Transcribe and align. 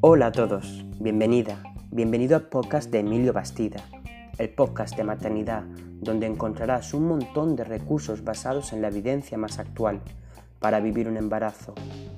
Hola 0.00 0.26
a 0.26 0.32
todos, 0.32 0.84
bienvenida, 1.00 1.62
bienvenido 1.90 2.36
al 2.36 2.48
podcast 2.48 2.90
de 2.90 3.00
Emilio 3.00 3.32
Bastida, 3.32 3.84
el 4.38 4.50
podcast 4.50 4.96
de 4.96 5.04
maternidad 5.04 5.64
donde 6.00 6.26
encontrarás 6.26 6.94
un 6.94 7.08
montón 7.08 7.56
de 7.56 7.64
recursos 7.64 8.24
basados 8.24 8.72
en 8.72 8.82
la 8.82 8.88
evidencia 8.88 9.38
más 9.38 9.58
actual 9.58 10.00
para 10.58 10.80
vivir 10.80 11.08
un 11.08 11.16
embarazo, 11.16 11.74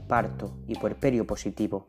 parto 0.08 0.56
y 0.66 0.74
puerperio 0.74 1.26
positivo. 1.26 1.86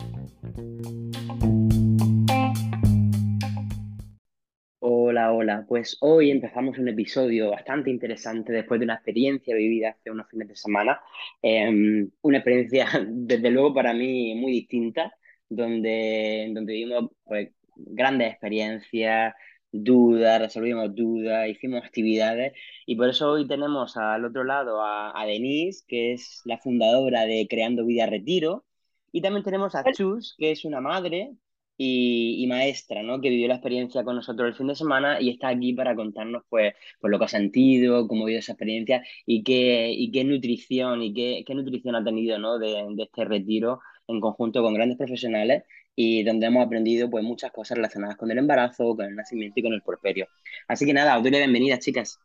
Hola, 5.15 5.31
hola. 5.31 5.65
Pues 5.65 5.95
hoy 6.01 6.29
empezamos 6.29 6.77
un 6.77 6.89
episodio 6.89 7.51
bastante 7.51 7.89
interesante 7.89 8.51
después 8.51 8.81
de 8.81 8.83
una 8.83 8.95
experiencia 8.95 9.55
vivida 9.55 9.91
hace 9.91 10.11
unos 10.11 10.29
fines 10.29 10.49
de 10.49 10.57
semana. 10.57 10.99
Em, 11.41 12.11
una 12.21 12.39
experiencia, 12.39 12.85
desde 13.07 13.49
luego, 13.49 13.73
para 13.73 13.93
mí 13.93 14.35
muy 14.35 14.51
distinta, 14.51 15.13
donde, 15.47 16.51
donde 16.53 16.73
vivimos 16.73 17.11
pues, 17.23 17.49
grandes 17.77 18.29
experiencias, 18.29 19.33
dudas, 19.71 20.41
resolvimos 20.41 20.93
dudas, 20.93 21.47
hicimos 21.47 21.85
actividades 21.85 22.51
y 22.85 22.97
por 22.97 23.07
eso 23.07 23.31
hoy 23.31 23.47
tenemos 23.47 23.95
al 23.95 24.25
otro 24.25 24.43
lado 24.43 24.81
a, 24.81 25.17
a 25.17 25.25
Denise, 25.25 25.85
que 25.87 26.11
es 26.11 26.41
la 26.43 26.57
fundadora 26.57 27.25
de 27.25 27.47
Creando 27.49 27.85
Vida 27.85 28.05
Retiro, 28.05 28.65
y 29.13 29.21
también 29.21 29.45
tenemos 29.45 29.75
a 29.75 29.83
Chus, 29.93 30.35
que 30.37 30.51
es 30.51 30.65
una 30.65 30.81
madre 30.81 31.37
y, 31.77 32.45
maestra, 32.47 33.03
¿no? 33.03 33.19
Que 33.21 33.29
vivió 33.29 33.47
la 33.47 33.55
experiencia 33.55 34.03
con 34.03 34.15
nosotros 34.15 34.47
el 34.47 34.55
fin 34.55 34.67
de 34.67 34.75
semana 34.75 35.19
y 35.21 35.29
está 35.29 35.49
aquí 35.49 35.73
para 35.73 35.95
contarnos, 35.95 36.43
pues, 36.49 36.73
pues 36.99 37.11
lo 37.11 37.19
que 37.19 37.25
ha 37.25 37.27
sentido, 37.27 38.07
cómo 38.07 38.23
ha 38.23 38.25
vivido 38.27 38.39
esa 38.39 38.53
experiencia 38.53 39.03
y 39.25 39.43
qué, 39.43 39.91
y 39.91 40.11
qué 40.11 40.23
nutrición 40.23 41.01
y 41.03 41.13
qué, 41.13 41.43
qué 41.45 41.55
nutrición 41.55 41.95
ha 41.95 42.03
tenido, 42.03 42.37
¿no? 42.39 42.57
De, 42.59 42.85
de 42.91 43.03
este 43.03 43.25
retiro 43.25 43.81
en 44.07 44.21
conjunto 44.21 44.61
con 44.61 44.73
grandes 44.73 44.97
profesionales 44.97 45.63
y 45.95 46.23
donde 46.23 46.47
hemos 46.47 46.65
aprendido 46.65 47.09
pues 47.09 47.23
muchas 47.23 47.51
cosas 47.51 47.77
relacionadas 47.77 48.17
con 48.17 48.29
el 48.31 48.37
embarazo, 48.37 48.95
con 48.95 49.05
el 49.05 49.15
nacimiento 49.15 49.59
y 49.59 49.63
con 49.63 49.73
el 49.73 49.81
porperio. 49.81 50.27
Así 50.67 50.85
que 50.85 50.93
nada, 50.93 51.17
os 51.17 51.23
doy 51.23 51.31
la 51.31 51.39
bienvenida, 51.39 51.79
chicas. 51.79 52.19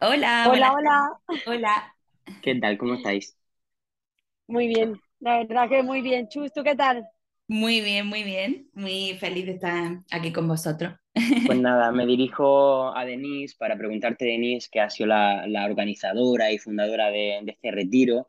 Hola, 0.00 0.48
hola, 0.52 0.72
hola. 0.72 1.20
Hola. 1.46 1.94
¿Qué 2.42 2.54
tal? 2.56 2.76
¿Cómo 2.76 2.94
estáis? 2.94 3.36
Muy 4.46 4.68
bien, 4.68 5.00
la 5.20 5.38
verdad 5.38 5.68
que 5.68 5.82
muy 5.82 6.02
bien. 6.02 6.28
Chus, 6.28 6.52
¿tú 6.52 6.62
qué 6.62 6.76
tal? 6.76 7.08
Muy 7.48 7.80
bien, 7.80 8.06
muy 8.06 8.24
bien. 8.24 8.68
Muy 8.74 9.16
feliz 9.18 9.46
de 9.46 9.52
estar 9.52 10.00
aquí 10.10 10.32
con 10.32 10.48
vosotros. 10.48 10.94
Pues 11.46 11.58
nada, 11.58 11.92
me 11.92 12.04
dirijo 12.04 12.94
a 12.94 13.04
Denise 13.04 13.56
para 13.58 13.78
preguntarte, 13.78 14.24
Denise, 14.26 14.68
que 14.70 14.80
ha 14.80 14.90
sido 14.90 15.08
la, 15.08 15.46
la 15.46 15.64
organizadora 15.64 16.52
y 16.52 16.58
fundadora 16.58 17.06
de, 17.06 17.40
de, 17.42 17.52
este 17.52 17.70
retiro. 17.70 18.28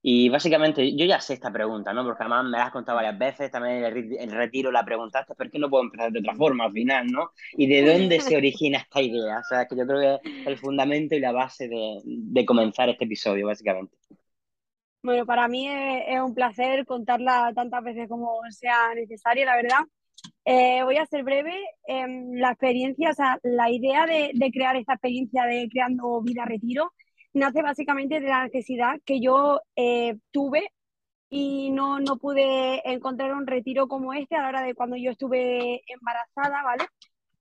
Y 0.00 0.28
básicamente, 0.30 0.96
yo 0.96 1.04
ya 1.04 1.20
sé 1.20 1.34
esta 1.34 1.52
pregunta, 1.52 1.92
¿no? 1.92 2.04
Porque 2.04 2.22
además 2.22 2.44
me 2.44 2.58
la 2.58 2.64
has 2.64 2.72
contado 2.72 2.96
varias 2.96 3.18
veces, 3.18 3.50
también 3.50 3.84
el, 3.84 4.16
el 4.18 4.30
retiro 4.30 4.72
la 4.72 4.84
preguntaste, 4.84 5.34
pero 5.36 5.48
es 5.48 5.52
que 5.52 5.58
no 5.58 5.68
puedo 5.68 5.84
empezar 5.84 6.10
de 6.10 6.20
otra 6.20 6.34
forma 6.34 6.64
al 6.64 6.72
final, 6.72 7.06
¿no? 7.06 7.32
¿Y 7.52 7.66
de 7.66 7.84
dónde 7.84 8.20
se 8.20 8.36
origina 8.36 8.78
esta 8.78 9.02
idea? 9.02 9.38
O 9.40 9.44
sea, 9.44 9.66
que 9.66 9.76
yo 9.76 9.86
creo 9.86 10.20
que 10.22 10.30
es 10.40 10.46
el 10.46 10.58
fundamento 10.58 11.14
y 11.14 11.20
la 11.20 11.32
base 11.32 11.68
de, 11.68 12.00
de 12.04 12.44
comenzar 12.46 12.88
este 12.88 13.04
episodio, 13.04 13.46
básicamente. 13.46 13.96
Bueno, 15.02 15.26
para 15.26 15.48
mí 15.48 15.68
es, 15.68 16.04
es, 16.08 16.20
un 16.20 16.34
placer 16.34 16.86
contarla 16.86 17.52
tantas 17.54 17.82
veces 17.82 18.08
como 18.08 18.40
sea 18.50 18.94
necesario, 18.94 19.44
la 19.44 19.56
verdad. 19.56 19.80
Eh, 20.44 20.82
voy 20.84 20.96
a 20.96 21.06
ser 21.06 21.24
breve. 21.24 21.54
Eh, 21.86 22.06
la 22.34 22.50
experiencia, 22.50 23.10
o 23.10 23.14
sea, 23.14 23.38
la 23.42 23.70
idea 23.70 24.06
de, 24.06 24.30
de, 24.34 24.50
crear 24.52 24.76
esta 24.76 24.94
experiencia 24.94 25.44
de 25.44 25.68
creando 25.70 26.22
vida 26.22 26.44
retiro 26.44 26.92
nace 27.34 27.62
básicamente 27.62 28.20
de 28.20 28.28
la 28.28 28.44
necesidad 28.44 28.94
que 29.04 29.20
yo 29.20 29.60
eh, 29.76 30.16
tuve 30.32 30.70
y 31.30 31.70
no, 31.70 31.98
no 32.00 32.18
pude 32.18 32.82
encontrar 32.92 33.34
un 33.34 33.46
retiro 33.46 33.88
como 33.88 34.12
este 34.14 34.36
a 34.36 34.42
la 34.42 34.48
hora 34.48 34.62
de 34.62 34.74
cuando 34.74 34.96
yo 34.96 35.12
estuve 35.12 35.82
embarazada, 35.86 36.62
¿vale? 36.62 36.84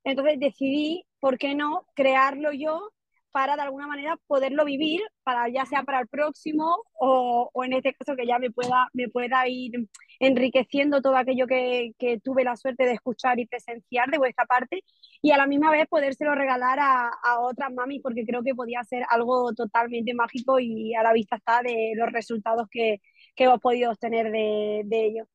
Entonces 0.04 0.40
decidí, 0.40 1.06
¿por 1.20 1.38
qué 1.38 1.56
no 1.56 1.86
crearlo 1.96 2.52
yo 2.54 2.92
para 3.32 3.56
de 3.56 3.62
alguna 3.64 3.88
manera 3.88 4.18
poderlo 4.28 4.66
vivir, 4.66 5.02
para 5.24 5.50
ya 5.50 5.66
sea 5.66 5.84
para 5.84 6.00
el 6.00 6.08
próximo 6.08 6.84
o, 6.94 7.50
o, 7.54 7.64
en 7.64 7.74
este 7.74 7.94
caso 7.94 8.16
que 8.16 8.26
ya 8.28 8.40
me 8.40 8.52
pueda, 8.52 8.90
me 8.94 9.10
pueda 9.10 9.48
ir 9.48 9.88
enriqueciendo 10.20 11.02
todo 11.02 11.16
aquello 11.16 11.48
que, 11.48 11.92
que, 11.98 12.20
tuve 12.20 12.44
la 12.44 12.56
suerte 12.56 12.86
de 12.86 12.94
escuchar 12.94 13.40
y 13.40 13.48
presenciar 13.48 14.10
de 14.10 14.18
vuestra 14.18 14.46
parte 14.46 14.84
y 15.22 15.32
a 15.32 15.38
la 15.38 15.48
misma 15.48 15.72
vez 15.72 15.88
podérselo 15.88 16.36
regalar 16.36 16.80
a, 16.80 17.10
a 17.24 17.40
otras 17.40 17.72
mamis 17.74 18.02
porque 18.02 18.26
creo 18.26 18.44
que 18.44 18.54
podía 18.54 18.84
ser 18.84 19.04
algo 19.10 19.54
totalmente 19.54 20.14
mágico 20.14 20.60
y 20.60 20.94
a 20.96 21.04
la 21.04 21.14
vista 21.14 21.38
está 21.38 21.62
de 21.62 21.94
los 21.96 22.12
resultados 22.12 22.68
que, 22.70 23.02
que 23.36 23.46
hemos 23.46 23.60
podido 23.60 23.92
obtener 23.92 24.32
de, 24.32 24.82
de 24.86 25.06
ello. 25.06 25.28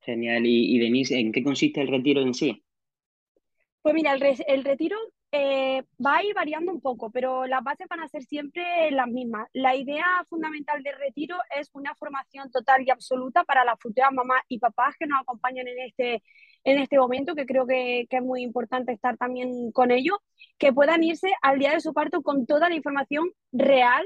Genial. 0.00 0.46
Y, 0.46 0.76
y 0.76 0.78
Denise, 0.78 1.18
¿en 1.18 1.32
qué 1.32 1.42
consiste 1.42 1.80
el 1.80 1.88
retiro 1.88 2.20
en 2.20 2.34
sí? 2.34 2.62
Pues 3.80 3.94
mira, 3.94 4.12
el, 4.12 4.20
re 4.20 4.36
el 4.46 4.64
retiro 4.64 4.96
eh, 5.36 5.82
va 6.04 6.18
a 6.18 6.22
ir 6.22 6.32
variando 6.32 6.70
un 6.70 6.80
poco, 6.80 7.10
pero 7.10 7.44
las 7.46 7.60
bases 7.64 7.88
van 7.88 7.98
a 7.98 8.08
ser 8.08 8.22
siempre 8.22 8.92
las 8.92 9.08
mismas. 9.08 9.48
La 9.52 9.74
idea 9.74 10.04
fundamental 10.28 10.80
del 10.84 10.94
retiro 10.96 11.36
es 11.58 11.70
una 11.72 11.92
formación 11.96 12.52
total 12.52 12.84
y 12.86 12.90
absoluta 12.90 13.42
para 13.42 13.64
las 13.64 13.74
futuras 13.80 14.12
mamás 14.12 14.42
y 14.48 14.60
papás 14.60 14.94
que 14.96 15.08
nos 15.08 15.20
acompañan 15.20 15.66
en 15.66 15.80
este, 15.80 16.22
en 16.62 16.78
este 16.78 16.98
momento, 16.98 17.34
que 17.34 17.46
creo 17.46 17.66
que, 17.66 18.06
es 18.08 18.22
muy 18.22 18.42
importante 18.42 18.92
estar 18.92 19.16
también 19.16 19.72
con 19.72 19.90
ellos, 19.90 20.18
que 20.56 20.72
puedan 20.72 21.02
irse 21.02 21.32
al 21.42 21.58
día 21.58 21.72
de 21.72 21.80
su 21.80 21.92
parto 21.92 22.22
con 22.22 22.46
toda 22.46 22.68
la 22.68 22.76
información 22.76 23.28
real 23.50 24.04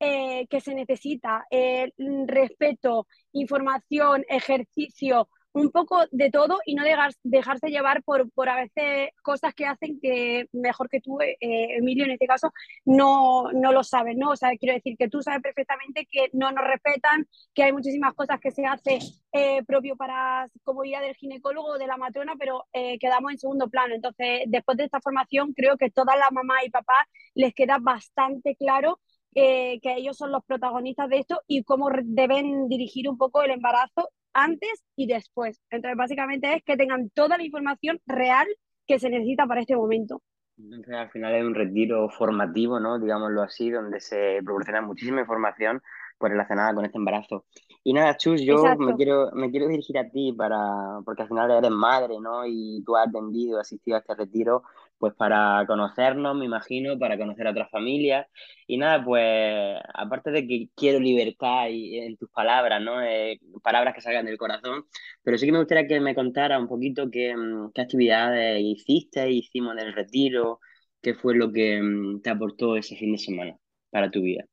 eh, 0.00 0.48
que 0.48 0.60
se 0.60 0.74
necesita, 0.74 1.46
eh, 1.52 1.92
respeto, 2.26 3.06
información, 3.32 4.24
ejercicio, 4.28 5.28
un 5.54 5.70
poco 5.70 6.04
de 6.10 6.30
todo 6.30 6.58
y 6.66 6.74
no 6.74 6.82
dejar, 6.82 7.12
dejarse 7.22 7.68
llevar 7.68 8.02
por, 8.02 8.30
por 8.32 8.48
a 8.48 8.56
veces 8.56 9.10
cosas 9.22 9.54
que 9.54 9.66
hacen 9.66 10.00
que 10.00 10.48
mejor 10.52 10.88
que 10.88 11.00
tú, 11.00 11.20
eh, 11.20 11.36
Emilio, 11.40 12.04
en 12.04 12.10
este 12.10 12.26
caso, 12.26 12.52
no, 12.84 13.52
no 13.52 13.72
lo 13.72 13.84
sabes, 13.84 14.16
¿no? 14.16 14.30
O 14.30 14.36
sea, 14.36 14.50
quiero 14.58 14.74
decir 14.74 14.96
que 14.98 15.08
tú 15.08 15.22
sabes 15.22 15.42
perfectamente 15.42 16.08
que 16.10 16.28
no 16.32 16.50
nos 16.50 16.64
respetan, 16.66 17.28
que 17.54 17.62
hay 17.62 17.72
muchísimas 17.72 18.14
cosas 18.14 18.40
que 18.40 18.50
se 18.50 18.66
hace 18.66 18.98
eh, 19.32 19.62
propio 19.64 19.96
para 19.96 20.48
comodidad 20.64 21.00
del 21.02 21.14
ginecólogo 21.14 21.68
o 21.68 21.78
de 21.78 21.86
la 21.86 21.96
matrona, 21.96 22.34
pero 22.36 22.64
eh, 22.72 22.98
quedamos 22.98 23.30
en 23.32 23.38
segundo 23.38 23.68
plano. 23.68 23.94
Entonces, 23.94 24.42
después 24.48 24.76
de 24.76 24.84
esta 24.84 25.00
formación, 25.00 25.52
creo 25.52 25.76
que 25.76 25.90
todas 25.90 26.18
las 26.18 26.32
mamás 26.32 26.64
y 26.66 26.70
papás 26.70 27.06
les 27.34 27.54
queda 27.54 27.78
bastante 27.80 28.56
claro 28.56 28.98
eh, 29.36 29.80
que 29.80 29.94
ellos 29.94 30.16
son 30.16 30.32
los 30.32 30.44
protagonistas 30.44 31.08
de 31.08 31.18
esto 31.18 31.40
y 31.46 31.62
cómo 31.64 31.90
deben 32.02 32.68
dirigir 32.68 33.08
un 33.08 33.18
poco 33.18 33.42
el 33.42 33.50
embarazo 33.52 34.10
antes 34.34 34.84
y 34.96 35.06
después. 35.06 35.60
Entonces, 35.70 35.96
básicamente 35.96 36.54
es 36.54 36.62
que 36.62 36.76
tengan 36.76 37.10
toda 37.10 37.38
la 37.38 37.44
información 37.44 38.00
real 38.06 38.46
que 38.86 38.98
se 38.98 39.08
necesita 39.08 39.46
para 39.46 39.60
este 39.60 39.76
momento. 39.76 40.20
Entonces, 40.58 40.94
al 40.94 41.10
final 41.10 41.34
es 41.34 41.44
un 41.44 41.54
retiro 41.54 42.08
formativo, 42.10 42.78
¿no? 42.78 42.98
Digámoslo 42.98 43.42
así, 43.42 43.70
donde 43.70 44.00
se 44.00 44.40
proporciona 44.44 44.82
muchísima 44.82 45.20
información 45.20 45.82
pues, 46.18 46.30
relacionada 46.30 46.74
con 46.74 46.84
este 46.84 46.98
embarazo. 46.98 47.44
Y 47.82 47.92
nada, 47.92 48.16
Chus, 48.16 48.40
yo 48.42 48.62
me 48.78 48.94
quiero, 48.94 49.30
me 49.32 49.50
quiero 49.50 49.68
dirigir 49.68 49.98
a 49.98 50.08
ti 50.08 50.32
para, 50.32 51.00
porque 51.04 51.22
al 51.22 51.28
final 51.28 51.50
eres 51.50 51.70
madre, 51.70 52.20
¿no? 52.20 52.46
Y 52.46 52.82
tú 52.86 52.96
has 52.96 53.08
atendido, 53.08 53.58
asistido 53.58 53.96
a 53.96 54.00
este 54.00 54.14
retiro, 54.14 54.62
pues 54.98 55.14
para 55.14 55.64
conocernos, 55.66 56.36
me 56.36 56.44
imagino, 56.46 56.98
para 56.98 57.18
conocer 57.18 57.46
a 57.46 57.50
otras 57.50 57.70
familias. 57.70 58.26
Y 58.66 58.78
nada, 58.78 59.04
pues 59.04 59.78
aparte 59.94 60.30
de 60.30 60.46
que 60.46 60.68
quiero 60.74 61.00
libertad 61.00 61.68
y, 61.70 61.98
en 61.98 62.16
tus 62.16 62.30
palabras, 62.30 62.80
¿no? 62.82 63.02
Eh, 63.02 63.38
palabras 63.62 63.94
que 63.94 64.00
salgan 64.00 64.26
del 64.26 64.38
corazón, 64.38 64.84
pero 65.22 65.38
sí 65.38 65.46
que 65.46 65.52
me 65.52 65.58
gustaría 65.58 65.86
que 65.86 66.00
me 66.00 66.14
contara 66.14 66.58
un 66.58 66.68
poquito 66.68 67.10
qué, 67.10 67.34
qué 67.74 67.80
actividades 67.82 68.60
hiciste, 68.62 69.30
hicimos 69.30 69.74
en 69.74 69.80
el 69.80 69.92
retiro, 69.92 70.60
qué 71.02 71.14
fue 71.14 71.34
lo 71.36 71.52
que 71.52 71.80
te 72.22 72.30
aportó 72.30 72.76
ese 72.76 72.96
fin 72.96 73.12
de 73.12 73.18
semana 73.18 73.56
para 73.90 74.10
tu 74.10 74.22
vida. 74.22 74.44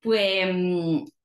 Pues 0.00 0.46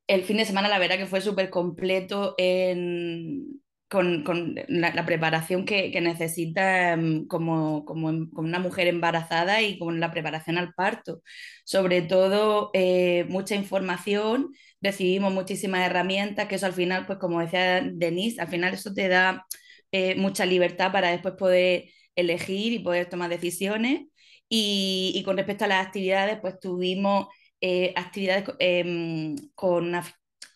el 0.08 0.24
fin 0.24 0.38
de 0.38 0.46
semana 0.46 0.70
la 0.70 0.80
verdad 0.80 0.98
que 0.98 1.08
fue 1.08 1.22
súper 1.22 1.50
completo 1.50 2.36
en, 2.38 3.62
con, 3.90 4.24
con 4.24 4.56
la, 4.68 5.06
preparación 5.06 5.66
que, 5.66 5.92
que 5.92 6.02
necesita 6.02 6.98
como, 7.28 7.86
como, 7.86 8.30
como, 8.32 8.48
una 8.48 8.60
mujer 8.60 8.88
embarazada 8.88 9.62
y 9.62 9.80
con 9.80 10.00
la 10.00 10.12
preparación 10.12 10.58
al 10.58 10.74
parto. 10.74 11.22
Sobre 11.66 12.02
todo, 12.02 12.70
eh, 12.74 13.26
mucha 13.30 13.56
información, 13.56 14.54
recibimos 14.82 15.34
muchísimas 15.34 15.86
herramientas, 15.86 16.48
que 16.48 16.56
eso 16.56 16.66
al 16.66 16.74
final, 16.74 17.06
pues 17.06 17.20
como 17.20 17.40
decía 17.40 17.82
Denise, 17.82 18.42
al 18.42 18.50
final 18.50 18.74
eso 18.74 18.94
te 18.94 19.08
da 19.08 19.46
eh, 19.92 20.16
mucha 20.16 20.46
libertad 20.46 20.92
para 20.92 21.10
después 21.12 21.36
poder 21.36 21.86
elegir 22.16 22.74
y 22.74 22.80
poder 22.80 23.08
tomar 23.10 23.30
decisiones. 23.30 24.02
Y, 24.50 25.12
y 25.16 25.24
con 25.24 25.38
respecto 25.38 25.66
a 25.66 25.68
las 25.68 25.86
actividades, 25.86 26.40
pues 26.42 26.60
tuvimos 26.60 27.28
eh, 27.62 27.94
actividades 27.96 28.46
eh, 28.60 29.36
con, 29.56 29.94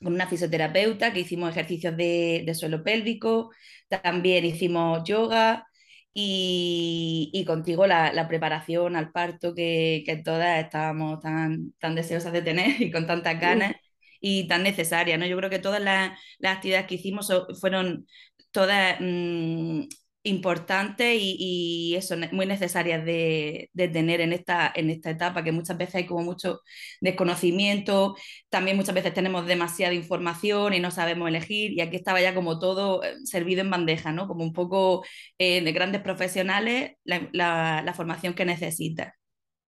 con, 0.01 0.13
una, 0.13 0.27
fisioterapeuta, 0.27 1.13
que 1.13 1.21
hicimos 1.21 1.51
ejercicios 1.51 1.95
de, 1.97 2.43
de 2.45 2.55
suelo 2.55 2.83
pélvico, 2.83 3.51
también 3.89 4.45
hicimos 4.45 5.03
yoga 5.03 5.67
y, 6.13 7.29
y 7.33 7.45
contigo 7.45 7.87
la, 7.87 8.11
la, 8.13 8.27
preparación 8.27 8.95
al 8.95 9.11
parto 9.11 9.53
que, 9.55 10.03
que, 10.05 10.17
todas 10.17 10.63
estábamos 10.63 11.21
tan, 11.21 11.73
tan 11.79 11.95
deseosas 11.95 12.33
de 12.33 12.41
tener 12.41 12.81
y 12.81 12.91
con 12.91 13.07
tantas 13.07 13.39
ganas. 13.39 13.73
y 14.19 14.47
tan 14.47 14.63
necesarias, 14.63 15.19
¿no? 15.19 15.25
Yo 15.25 15.37
creo 15.37 15.49
que 15.49 15.59
todas 15.59 15.81
las, 15.81 16.11
actividades 16.43 16.87
que 16.87 16.95
hicimos 16.95 17.31
fueron 17.59 18.07
todas 18.51 18.97
mm, 18.99 19.83
importantes 20.23 21.17
y, 21.19 21.95
eso, 21.95 22.15
muy 22.31 22.45
necesarias 22.45 23.03
de, 23.05 23.69
tener 23.73 24.21
en 24.21 24.33
esta, 24.33 24.71
en 24.75 24.89
esta 24.89 25.09
etapa, 25.11 25.43
que 25.43 25.51
muchas 25.51 25.77
veces 25.77 25.95
hay 25.95 26.05
como 26.05 26.23
mucho 26.23 26.61
desconocimiento, 27.01 28.15
también 28.49 28.77
muchas 28.77 28.95
veces 28.95 29.13
tenemos 29.13 29.45
demasiada 29.47 29.93
información 29.93 30.73
y 30.73 30.79
no 30.79 30.91
sabemos 30.91 31.29
elegir, 31.29 31.71
y 31.71 31.81
aquí 31.81 31.95
estaba 31.97 32.21
ya 32.21 32.35
como 32.35 32.59
todo 32.59 33.03
eh, 33.03 33.15
servido 33.25 33.61
en 33.61 33.69
bandeja, 33.71 34.11
¿no? 34.11 34.27
Como 34.27 34.43
un 34.43 34.53
poco 34.53 35.03
eh, 35.37 35.61
de 35.63 35.71
grandes 35.71 36.01
profesionales, 36.01 36.93
la, 37.03 37.81
la 37.83 37.93
formación 37.93 38.33
que 38.33 38.45
necesitas 38.45 39.20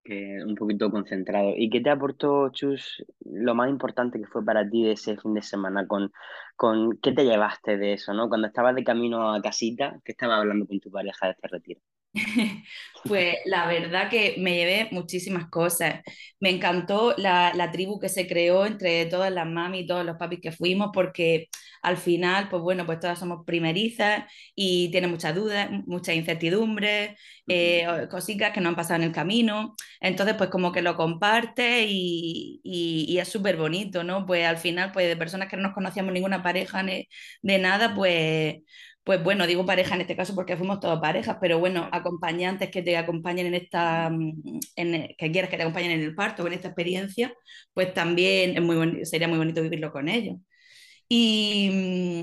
un 0.06 0.56
poquito 0.56 0.92
concentrado. 0.92 1.54
¿Y 1.56 1.70
qué 1.70 1.82
te 1.82 1.90
aportó, 1.90 2.50
Chus, 2.52 3.04
lo 3.26 3.56
más 3.56 3.70
importante 3.70 4.20
que 4.20 4.28
fue 4.28 4.44
para 4.46 4.70
ti 4.70 4.84
de 4.84 4.94
ese 4.94 5.18
fin 5.18 5.34
de 5.34 5.42
semana? 5.42 5.88
¿Con, 5.88 6.12
con 6.56 6.98
qué 7.02 7.12
te 7.14 7.26
llevaste 7.26 7.78
de 7.78 7.94
eso, 7.94 8.14
no? 8.14 8.30
Cuando 8.30 8.48
estabas 8.48 8.76
de 8.76 8.84
camino 8.84 9.34
a 9.34 9.42
casita, 9.42 10.00
¿qué 10.04 10.12
estabas 10.14 10.40
hablando 10.40 10.68
con 10.68 10.80
tu 10.80 10.92
pareja 10.92 11.28
de 11.28 11.32
este 11.34 11.48
retiro? 11.48 11.82
Pues 13.06 13.36
la 13.45 13.68
verdad 13.68 14.10
que 14.10 14.36
me 14.38 14.56
llevé 14.56 14.88
muchísimas 14.92 15.50
cosas. 15.50 16.01
Me 16.39 16.50
encantó 16.51 17.13
la, 17.18 17.51
la, 17.54 17.69
tribu 17.69 18.00
que 18.00 18.07
se 18.07 18.27
creó 18.27 18.65
entre 18.65 19.06
todas 19.07 19.30
las 19.30 19.45
mami 19.45 19.80
y 19.80 19.88
todos 19.88 20.06
los 20.06 20.15
papis 20.18 20.39
que 20.42 20.54
fuimos, 20.54 20.92
porque 20.94 21.50
al 21.81 21.98
final, 21.98 22.48
pues 22.50 22.62
bueno, 22.63 22.86
pues 22.86 23.01
todas 23.01 23.19
somos 23.19 23.44
primerizas 23.45 24.24
y 24.56 24.89
tiene 24.92 25.07
muchas 25.07 25.36
dudas, 25.36 25.69
muchas 25.86 26.15
incertidumbres, 26.15 27.19
eh, 27.48 28.07
cositas 28.10 28.54
que 28.54 28.62
no 28.62 28.69
han 28.69 28.75
pasado 28.77 29.01
en 29.01 29.09
el 29.09 29.12
camino. 29.13 29.75
Entonces, 30.00 30.36
pues 30.38 30.50
como 30.50 30.71
que 30.71 30.81
lo 30.81 30.95
comparte 30.95 31.86
y, 31.89 32.62
y, 32.63 33.18
es 33.18 33.27
súper 33.27 33.57
bonito, 33.57 34.04
¿no? 34.06 34.25
Pues 34.25 34.45
al 34.45 34.57
final, 34.57 34.94
pues 34.94 35.07
de 35.09 35.18
personas 35.18 35.50
que 35.50 35.57
no 35.57 35.63
nos 35.63 35.74
conocíamos 35.74 36.13
ninguna 36.13 36.42
pareja 36.42 36.83
de 36.83 37.59
nada, 37.59 37.94
pues 37.95 38.62
pues 39.04 39.22
bueno, 39.24 39.46
digo 39.48 39.66
pareja 39.66 39.96
en 39.96 40.02
este 40.02 40.16
caso 40.16 40.34
porque 40.36 40.56
fuimos 40.58 40.80
todos 40.80 41.00
parejas, 41.02 41.38
pero 41.42 41.60
bueno, 41.60 41.90
acompañantes 41.92 42.70
que 42.72 42.82
te 42.82 42.96
acompañen 42.98 43.48
en 43.48 43.56
esta, 43.56 44.10
mm, 44.10 44.60
en, 44.78 45.16
que 45.18 45.32
quieras 45.32 45.50
que 45.50 45.58
te 45.58 45.64
acompañen 45.64 45.92
en 45.92 46.02
el 46.02 46.16
parto 46.16 46.44
o 46.44 46.48
en 46.48 46.54
esta 46.54 46.70
experiencia, 46.70 47.34
pues 47.74 47.94
también 47.94 48.56
es 48.56 48.62
muy 48.62 49.06
sería 49.06 49.28
muy 49.28 49.38
bonito 49.38 49.62
vivirlo 49.62 49.92
con 49.92 50.08
ellos. 50.10 50.38
Y 51.10 51.70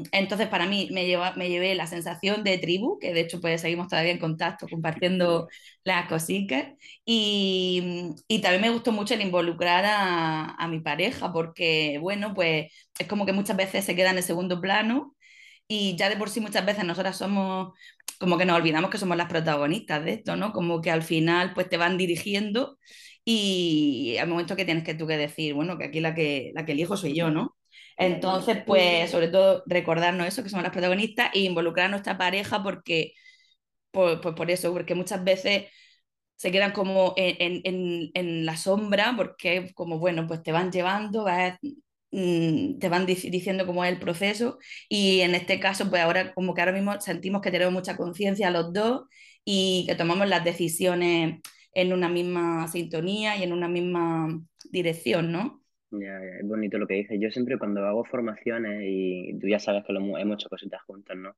mm, 0.02 0.08
entonces 0.12 0.48
para 0.48 0.66
mí 0.66 0.88
me, 0.92 1.06
lleva, 1.06 1.34
me 1.36 1.48
llevé 1.48 1.74
la 1.74 1.86
sensación 1.86 2.42
de 2.44 2.58
tribu, 2.58 2.98
que 2.98 3.12
de 3.14 3.20
hecho 3.20 3.40
pues 3.40 3.60
seguimos 3.60 3.88
todavía 3.88 4.12
en 4.12 4.18
contacto 4.18 4.66
compartiendo 4.68 5.48
las 5.84 6.08
cositas. 6.08 6.66
Y, 7.04 8.10
mm, 8.12 8.14
y 8.28 8.40
también 8.40 8.62
me 8.62 8.70
gustó 8.70 8.92
mucho 8.92 9.14
el 9.14 9.20
involucrar 9.22 9.84
a, 9.84 10.54
a, 10.56 10.68
mi 10.68 10.80
pareja, 10.80 11.32
porque 11.32 11.98
bueno, 12.00 12.34
pues 12.34 12.72
es 12.98 13.06
como 13.06 13.26
que 13.26 13.32
muchas 13.32 13.56
veces 13.56 13.84
se 13.84 13.94
queda 13.96 14.10
en 14.10 14.16
el 14.18 14.22
segundo 14.24 14.60
plano 14.60 15.14
y 15.70 15.94
ya 15.96 16.08
de 16.08 16.16
por 16.16 16.30
sí 16.30 16.40
muchas 16.40 16.66
veces 16.66 16.84
nosotras 16.84 17.16
somos, 17.16 17.78
como 18.18 18.36
que 18.36 18.44
nos 18.44 18.56
olvidamos 18.56 18.90
que 18.90 18.98
somos 18.98 19.16
las 19.16 19.28
protagonistas 19.28 20.04
de 20.04 20.14
esto, 20.14 20.34
¿no? 20.34 20.52
Como 20.52 20.80
que 20.80 20.90
al 20.90 21.04
final 21.04 21.54
pues 21.54 21.68
te 21.68 21.76
van 21.76 21.96
dirigiendo 21.96 22.76
y 23.24 24.16
al 24.20 24.28
momento 24.28 24.56
que 24.56 24.64
tienes 24.64 24.82
que 24.82 24.94
tú 24.94 25.06
que 25.06 25.16
decir, 25.16 25.54
bueno, 25.54 25.78
que 25.78 25.84
aquí 25.84 26.00
la 26.00 26.12
que, 26.12 26.50
la 26.54 26.64
que 26.66 26.72
elijo 26.72 26.96
soy 26.96 27.14
yo, 27.14 27.30
¿no? 27.30 27.56
Entonces, 27.96 28.58
pues 28.66 29.12
sobre 29.12 29.28
todo 29.28 29.62
recordarnos 29.66 30.26
eso, 30.26 30.42
que 30.42 30.48
somos 30.48 30.64
las 30.64 30.72
protagonistas 30.72 31.30
e 31.34 31.40
involucrar 31.40 31.86
a 31.86 31.90
nuestra 31.90 32.18
pareja 32.18 32.62
porque, 32.64 33.12
pues, 33.92 34.18
por 34.18 34.50
eso, 34.50 34.72
porque 34.72 34.96
muchas 34.96 35.22
veces 35.24 35.66
se 36.36 36.50
quedan 36.50 36.72
como 36.72 37.14
en, 37.16 37.60
en, 37.64 38.10
en, 38.14 38.46
la 38.46 38.56
sombra 38.56 39.14
porque 39.16 39.70
como, 39.74 39.98
bueno, 40.00 40.26
pues 40.26 40.42
te 40.42 40.52
van 40.52 40.72
llevando, 40.72 41.26
mm, 41.26 41.70
te 42.10 42.88
van 42.88 43.06
diciendo 43.06 43.66
cómo 43.66 43.84
es 43.84 43.92
el 43.92 44.00
proceso 44.00 44.58
y 44.88 45.20
en 45.20 45.34
este 45.34 45.60
caso, 45.60 45.88
pues 45.90 46.02
ahora 46.02 46.34
como 46.34 46.54
que 46.54 46.60
ahora 46.60 46.72
mismo 46.72 47.00
sentimos 47.00 47.40
que 47.40 47.50
tenemos 47.50 47.72
mucha 47.72 47.96
conciencia 47.96 48.50
los 48.50 48.72
dos 48.72 49.04
y 49.44 49.84
que 49.88 49.94
tomamos 49.94 50.28
las 50.28 50.44
decisiones 50.44 51.40
en 51.72 51.92
una 51.92 52.08
misma 52.08 52.66
sintonía 52.68 53.36
y 53.36 53.44
en 53.44 53.52
una 53.52 53.68
misma 53.68 54.40
dirección, 54.70 55.30
¿no? 55.30 55.60
Ya, 55.92 56.20
es 56.40 56.46
bonito 56.46 56.78
lo 56.78 56.86
que 56.86 56.94
dices. 56.94 57.18
Yo 57.20 57.30
siempre 57.30 57.58
cuando 57.58 57.84
hago 57.84 58.04
formaciones, 58.04 58.82
y 58.84 59.36
tú 59.40 59.48
ya 59.48 59.58
sabes 59.58 59.84
que 59.84 59.92
lo 59.92 60.00
hemos, 60.00 60.34
hecho 60.34 60.48
cositas 60.48 60.82
juntas, 60.82 61.16
¿no? 61.16 61.34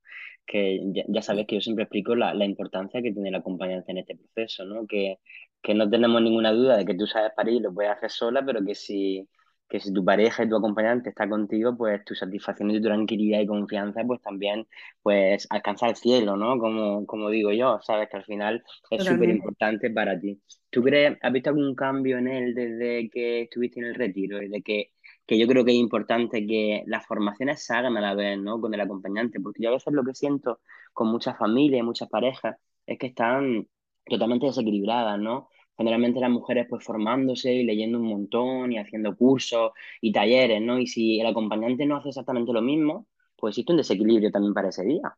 Que 0.46 0.80
ya, 1.08 1.22
sabes 1.22 1.46
que 1.46 1.56
yo 1.56 1.60
siempre 1.62 1.84
explico 1.84 2.14
la, 2.14 2.34
la, 2.34 2.44
importancia 2.44 3.00
que 3.00 3.12
tiene 3.12 3.30
el 3.30 3.34
acompañante 3.34 3.92
en 3.92 3.98
este 3.98 4.16
proceso, 4.16 4.64
¿no? 4.66 4.86
Que, 4.86 5.18
que 5.62 5.74
no 5.74 5.88
tenemos 5.88 6.20
ninguna 6.20 6.52
duda 6.52 6.76
de 6.76 6.84
que 6.84 6.94
tú 6.94 7.06
sabes 7.06 7.32
parir 7.34 7.62
lo 7.62 7.72
puedes 7.72 7.92
hacer 7.92 8.10
sola, 8.10 8.44
pero 8.44 8.62
que 8.64 8.74
si 8.74 9.26
que 9.72 9.80
si 9.80 9.90
tu 9.90 10.04
pareja 10.04 10.44
y 10.44 10.48
tu 10.50 10.56
acompañante 10.56 11.08
está 11.08 11.26
contigo, 11.26 11.74
pues 11.74 12.04
tu 12.04 12.14
satisfacción 12.14 12.70
y 12.70 12.76
tu 12.76 12.82
tranquilidad 12.82 13.40
y 13.40 13.46
confianza, 13.46 14.02
pues 14.06 14.20
también 14.20 14.66
pues 15.02 15.46
alcanza 15.48 15.88
el 15.88 15.96
cielo, 15.96 16.36
¿no? 16.36 16.58
Como, 16.58 17.06
como 17.06 17.30
digo 17.30 17.52
yo, 17.52 17.80
sabes 17.80 18.10
que 18.10 18.18
al 18.18 18.24
final 18.26 18.62
es 18.90 19.02
súper 19.02 19.30
importante 19.30 19.88
para 19.88 20.20
ti. 20.20 20.38
¿Tú 20.68 20.82
crees, 20.82 21.16
has 21.22 21.32
visto 21.32 21.48
algún 21.48 21.74
cambio 21.74 22.18
en 22.18 22.28
él 22.28 22.54
desde 22.54 23.08
que 23.08 23.42
estuviste 23.44 23.80
en 23.80 23.86
el 23.86 23.94
retiro? 23.94 24.36
Desde 24.36 24.62
que, 24.62 24.90
que 25.24 25.38
yo 25.38 25.46
creo 25.48 25.64
que 25.64 25.70
es 25.70 25.78
importante 25.78 26.46
que 26.46 26.82
las 26.86 27.06
formaciones 27.06 27.64
se 27.64 27.72
hagan 27.74 27.96
a 27.96 28.02
la 28.02 28.14
vez, 28.14 28.38
¿no? 28.38 28.60
Con 28.60 28.74
el 28.74 28.80
acompañante, 28.82 29.40
porque 29.40 29.62
yo 29.62 29.70
a 29.70 29.72
veces 29.72 29.94
lo 29.94 30.04
que 30.04 30.14
siento 30.14 30.60
con 30.92 31.08
muchas 31.08 31.38
familias 31.38 31.82
muchas 31.82 32.10
parejas 32.10 32.56
es 32.84 32.98
que 32.98 33.06
están 33.06 33.66
totalmente 34.04 34.44
desequilibradas, 34.44 35.18
¿no? 35.18 35.48
Generalmente 35.76 36.20
las 36.20 36.30
mujeres 36.30 36.66
pues 36.68 36.84
formándose 36.84 37.52
y 37.52 37.64
leyendo 37.64 37.98
un 37.98 38.06
montón 38.06 38.72
y 38.72 38.78
haciendo 38.78 39.16
cursos 39.16 39.72
y 40.00 40.12
talleres, 40.12 40.60
¿no? 40.62 40.78
Y 40.78 40.86
si 40.86 41.20
el 41.20 41.26
acompañante 41.26 41.86
no 41.86 41.96
hace 41.96 42.10
exactamente 42.10 42.52
lo 42.52 42.62
mismo, 42.62 43.06
pues 43.36 43.52
existe 43.52 43.72
un 43.72 43.78
desequilibrio 43.78 44.30
también 44.30 44.54
para 44.54 44.68
ese 44.68 44.84
día. 44.84 45.16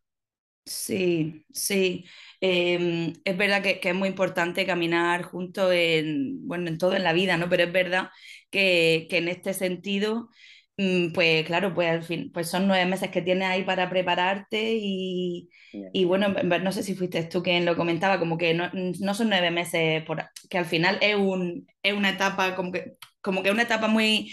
Sí, 0.66 1.44
sí. 1.52 2.06
Em, 2.40 3.12
es 3.24 3.36
verdad 3.36 3.62
que, 3.62 3.80
es 3.82 3.94
muy 3.94 4.08
importante 4.08 4.64
caminar 4.64 5.22
juntos 5.22 5.70
en, 5.72 6.46
bueno, 6.46 6.68
en 6.68 6.78
todo 6.78 6.94
en 6.96 7.04
la 7.04 7.12
vida, 7.12 7.36
¿no? 7.36 7.50
Pero 7.50 7.64
es 7.64 7.72
verdad 7.72 8.10
que, 8.50 9.06
que 9.10 9.18
en 9.18 9.28
este 9.28 9.52
sentido 9.52 10.30
pues 10.76 11.47
claro, 11.47 11.73
pues 11.75 11.91
al 11.91 12.03
fin, 12.03 12.31
pues 12.32 12.50
son 12.50 12.67
nueve 12.67 12.87
meses 12.87 13.11
que 13.11 13.23
tienes 13.23 13.49
ahí 13.49 13.62
para 13.62 13.88
prepararte 13.88 14.75
y, 14.75 15.49
y, 15.93 16.05
bueno, 16.05 16.29
no 16.29 16.73
sé 16.73 16.82
si 16.82 16.94
fuiste 16.94 17.23
tú 17.25 17.43
quien 17.43 17.65
lo 17.65 17.76
comentaba, 17.76 18.19
como 18.19 18.37
que 18.38 18.55
no, 18.55 18.71
no 18.73 19.15
son 19.15 19.29
nueve 19.29 19.50
meses, 19.50 20.03
por, 20.05 20.25
que 20.50 20.59
al 20.59 20.65
final 20.65 20.99
es, 21.00 21.17
un, 21.17 21.67
es 21.82 21.94
una 21.94 22.11
etapa, 22.11 22.56
como 22.56 22.73
que, 22.73 22.94
como 23.21 23.43
que 23.43 23.53
una 23.53 23.62
etapa 23.62 23.87
muy 23.87 24.32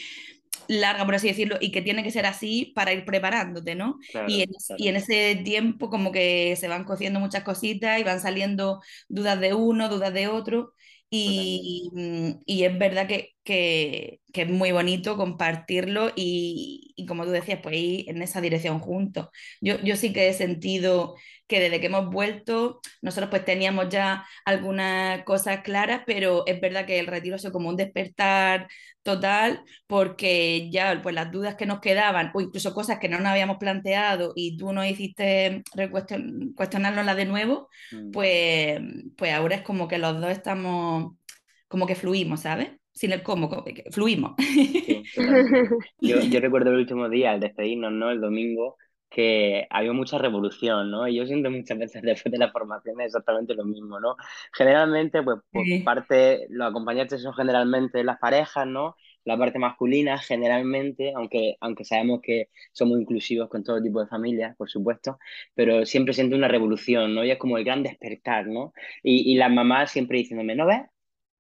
larga, 0.68 1.06
por 1.06 1.16
así 1.16 1.28
decirlo, 1.28 1.58
y 1.60 1.72
que 1.72 1.82
tiene 1.82 2.04
que 2.04 2.12
ser 2.12 2.26
así 2.26 2.72
para 2.76 2.94
ir 2.94 3.06
preparándote, 3.06 3.76
¿no? 3.76 3.98
y, 4.28 4.42
en, 4.42 4.50
y 4.78 4.88
en 4.88 4.96
ese 4.96 5.42
tiempo 5.44 5.90
como 5.90 6.12
que 6.12 6.56
se 6.56 6.68
van 6.68 6.86
cociendo 6.86 7.20
muchas 7.20 7.44
cositas 7.44 8.00
y 8.00 8.04
van 8.04 8.20
saliendo 8.22 8.82
dudas 9.10 9.40
de 9.40 9.54
uno, 9.54 9.90
dudas 9.90 10.14
de 10.14 10.28
otro. 10.28 10.74
Y, 11.14 11.90
mm, 11.94 12.42
y, 12.46 12.64
es 12.64 12.80
verdad 12.80 13.06
que, 13.06 13.32
que, 13.44 14.21
que, 14.34 14.42
es 14.44 14.50
muy 14.50 14.72
bonito 14.72 15.18
compartirlo 15.18 16.12
y, 16.16 16.94
y, 16.96 17.06
como 17.06 17.26
tú 17.26 17.32
decías, 17.32 17.60
pues 17.62 17.76
ir 17.76 18.10
en 18.10 18.22
esa 18.22 18.42
dirección 18.42 18.80
juntos. 18.80 19.30
Yo, 19.62 19.80
yo 19.82 19.96
sí 19.96 20.14
que 20.14 20.30
he 20.30 20.34
sentido 20.34 21.16
que 21.52 21.60
desde 21.60 21.82
que 21.82 21.88
hemos 21.88 22.10
vuelto, 22.10 22.80
nosotros 23.02 23.30
pues 23.30 23.44
teníamos 23.44 23.90
ya 23.90 24.26
algunas 24.46 25.24
cosas 25.26 25.60
claras, 25.64 26.04
pero 26.06 26.46
es 26.48 26.62
verdad 26.62 26.86
que 26.86 26.98
el 26.98 27.08
retiro 27.08 27.36
ha 27.36 27.40
sido 27.40 27.52
como 27.52 27.68
un 27.68 27.76
despertar 27.76 28.70
total, 29.04 29.64
porque 29.86 30.70
ya 30.72 31.02
pues 31.04 31.14
las 31.14 31.30
dudas 31.30 31.56
que 31.56 31.66
nos 31.66 31.82
quedaban, 31.82 32.32
o 32.34 32.40
incluso 32.40 32.74
cosas 32.74 33.00
que 33.00 33.10
no 33.10 33.18
nos 33.18 33.28
habíamos 33.28 33.58
planteado 33.58 34.32
y 34.34 34.56
tú 34.58 34.72
nos 34.72 34.86
hiciste 34.86 35.64
cuestionarnos 36.56 37.18
de 37.18 37.26
nuevo, 37.26 37.68
mm. 37.92 38.12
pues, 38.12 38.80
pues 39.18 39.34
ahora 39.34 39.56
es 39.58 39.62
como 39.64 39.90
que 39.90 39.98
los 39.98 40.22
dos 40.22 40.32
estamos, 40.32 41.16
como 41.68 41.86
que 41.86 41.96
fluimos, 41.96 42.42
¿sabes? 42.42 42.70
Sin 43.02 43.14
el 43.14 43.24
cómo, 43.24 43.50
fluimos. 43.90 44.36
yo, 46.00 46.20
yo, 46.20 46.40
recuerdo 46.40 46.70
el 46.70 46.78
último 46.78 47.10
día, 47.10 47.32
al 47.32 47.40
despedirnos, 47.40 47.92
¿no? 47.92 48.12
El 48.12 48.22
domingo, 48.22 48.78
que 49.10 49.66
había 49.72 49.92
mucha 49.92 50.20
revolución, 50.20 50.92
¿no? 50.92 51.08
Y 51.08 51.16
yo 51.16 51.26
siento 51.26 51.50
muchas 51.50 51.80
veces 51.80 52.04
después 52.04 52.32
de 52.32 52.38
la 52.38 52.52
formación 52.52 53.02
exactamente 53.02 53.56
lo 53.56 53.66
mismo, 53.66 54.00
¿no? 54.00 54.18
Generalmente, 54.54 55.24
pues 55.24 55.40
por 55.52 55.64
parte, 55.84 56.46
los 56.50 56.70
acompañantes 56.70 57.24
son 57.24 57.34
generalmente 57.34 58.04
las 58.04 58.20
parejas, 58.20 58.68
¿no? 58.68 58.96
La 59.24 59.36
parte 59.36 59.58
masculina, 59.58 60.20
generalmente, 60.20 61.14
aunque, 61.16 61.56
aunque 61.60 61.86
sabemos 61.86 62.22
que 62.22 62.50
somos 62.72 63.00
inclusivos 63.00 63.50
con 63.50 63.64
todo 63.64 63.82
tipo 63.82 64.00
de 64.00 64.08
familias, 64.08 64.56
por 64.58 64.70
supuesto, 64.70 65.18
pero 65.56 65.88
siempre 65.88 66.14
siento 66.14 66.36
una 66.36 66.48
revolución, 66.48 67.16
¿no? 67.16 67.26
Y 67.26 67.32
es 67.32 67.40
como 67.40 67.58
el 67.58 67.64
gran 67.64 67.82
despertar, 67.82 68.46
¿no? 68.46 68.74
Y, 69.02 69.32
y 69.32 69.38
las 69.38 69.50
mamás 69.52 69.92
siempre 69.92 70.20
diciéndome, 70.20 70.56
¿no 70.56 70.68
ves? 70.68 70.91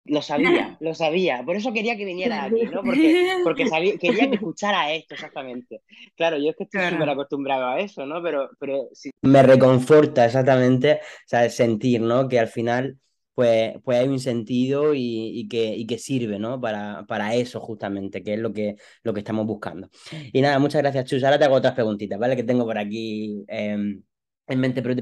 Lo 0.06 0.22
sabía, 0.22 0.78
lo 0.82 0.94
sabía. 0.94 1.44
Por 1.46 1.56
eso 1.56 1.72
quería 1.74 1.96
que 1.96 2.06
viniera 2.06 2.46
aquí, 2.46 2.64
¿no? 2.64 2.82
Porque, 2.84 3.28
porque 3.44 3.68
sabía, 3.68 3.98
quería 4.00 4.30
que 4.30 4.36
escuchara 4.36 4.92
esto 4.94 5.16
exactamente. 5.16 5.82
Claro, 6.16 6.38
yo 6.38 6.50
es 6.50 6.56
que 6.56 6.64
estoy 6.64 6.90
súper 6.90 7.10
acostumbrado 7.10 7.68
a 7.68 7.80
eso, 7.80 8.06
¿no? 8.06 8.22
Pero, 8.22 8.50
pero 8.60 8.90
sí. 8.94 9.12
Me 9.22 9.44
reconforta 9.44 10.26
exactamente, 10.26 10.94
o 10.96 11.28
sea, 11.28 11.50
sentir, 11.50 12.02
¿no? 12.02 12.28
Que 12.28 12.40
al 12.40 12.48
final 12.48 12.98
pues, 13.34 13.74
pues 13.84 14.00
hay 14.00 14.08
un 14.08 14.20
sentido 14.20 14.94
y, 14.94 15.48
que, 15.50 15.84
que 15.88 15.98
sirve, 15.98 16.38
¿no? 16.38 16.60
Para, 16.60 17.06
para 17.08 17.34
eso 17.36 17.60
justamente, 17.60 18.24
que 18.24 18.36
es 18.36 18.40
lo 18.40 18.52
que, 18.54 18.76
lo 19.04 19.14
que 19.14 19.20
estamos 19.20 19.46
buscando. 19.46 19.90
Y 20.34 20.42
nada, 20.42 20.60
muchas 20.60 20.82
gracias, 20.82 21.06
Chus. 21.06 21.24
Ahora 21.24 21.40
te 21.40 21.46
hago 21.46 21.56
otras 21.56 21.74
preguntitas, 21.74 22.20
¿vale? 22.20 22.36
Que 22.36 22.44
tengo 22.44 22.66
por 22.66 22.78
aquí 22.78 23.44
em, 23.48 24.04
en 24.48 24.60
mente, 24.60 24.82
pero 24.82 24.96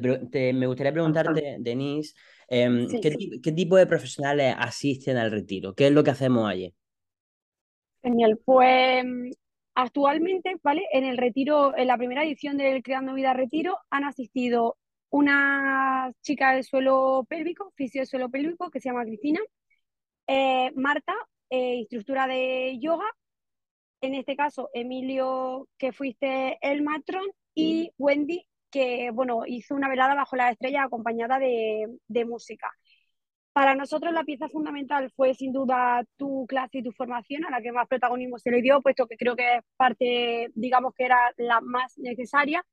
me 0.54 0.68
gustaría 0.68 0.94
preguntarte, 0.94 1.58
Denise, 1.60 2.14
em, 2.50 2.88
¿qué, 3.02 3.52
tipo 3.52 3.76
de 3.76 3.86
profesionales 3.86 4.56
asisten 4.58 5.18
al 5.18 5.32
retiro? 5.32 5.74
¿Qué 5.74 5.88
es 5.88 5.94
lo 5.94 6.04
que 6.04 6.12
hacemos 6.12 6.50
allí? 6.50 6.74
Genial, 8.02 8.40
pues 8.44 9.06
actualmente, 9.76 10.56
¿vale? 10.64 10.84
En 10.92 11.06
el 11.06 11.18
retiro, 11.18 11.78
en 11.78 11.88
la 11.88 11.98
primera 11.98 12.24
edición 12.24 12.58
del 12.58 12.84
Creando 12.84 13.14
Vida 13.14 13.34
Retiro, 13.34 13.78
han 13.90 14.04
asistido 14.04 14.78
una 15.10 16.12
chica 16.22 16.54
del 16.54 16.64
suelo 16.64 17.26
pélvico, 17.28 17.72
fisio 17.76 18.02
del 18.02 18.08
suelo 18.08 18.30
pélvico, 18.30 18.70
que 18.70 18.80
se 18.80 18.90
llama 18.90 19.06
Cristina, 19.06 19.40
eh, 20.28 20.72
Marta, 20.76 21.14
eh, 21.50 21.76
instructora 21.76 22.28
de 22.28 22.78
yoga, 22.80 23.06
en 24.02 24.16
este 24.16 24.36
caso 24.36 24.70
Emilio, 24.74 25.68
que 25.78 25.92
fuiste 25.92 26.58
el 26.62 26.84
matrón, 26.84 27.26
y 27.56 27.92
Wendy, 27.98 28.46
que 28.72 29.12
bueno, 29.12 29.44
hizo 29.48 29.76
una 29.76 29.90
velada 29.90 30.16
bajo 30.16 30.36
la 30.36 30.52
estrella 30.52 30.84
acompañada 30.84 31.40
de, 31.40 32.26
música. 32.26 32.70
Para 33.54 33.76
nosotros 33.76 34.14
la 34.14 34.24
pieza 34.24 34.48
fundamental 34.50 35.12
fue 35.16 35.34
sin 35.34 35.52
duda 35.52 36.04
tu 36.18 36.46
clase 36.48 36.80
y 36.80 36.84
tu 36.84 36.92
formación, 36.92 37.46
a 37.46 37.50
la 37.52 37.62
que 37.62 37.72
más 37.72 37.88
protagonismo 37.88 38.38
se 38.40 38.52
le 38.52 38.62
dio, 38.62 38.82
puesto 38.82 39.08
que 39.08 39.18
creo 39.18 39.36
que 39.36 39.58
es 39.58 39.64
parte, 39.76 40.50
digamos 40.56 40.94
que 40.96 41.06
era 41.06 41.18
la 41.38 41.60
más 41.62 41.98
necesaria, 41.98 42.64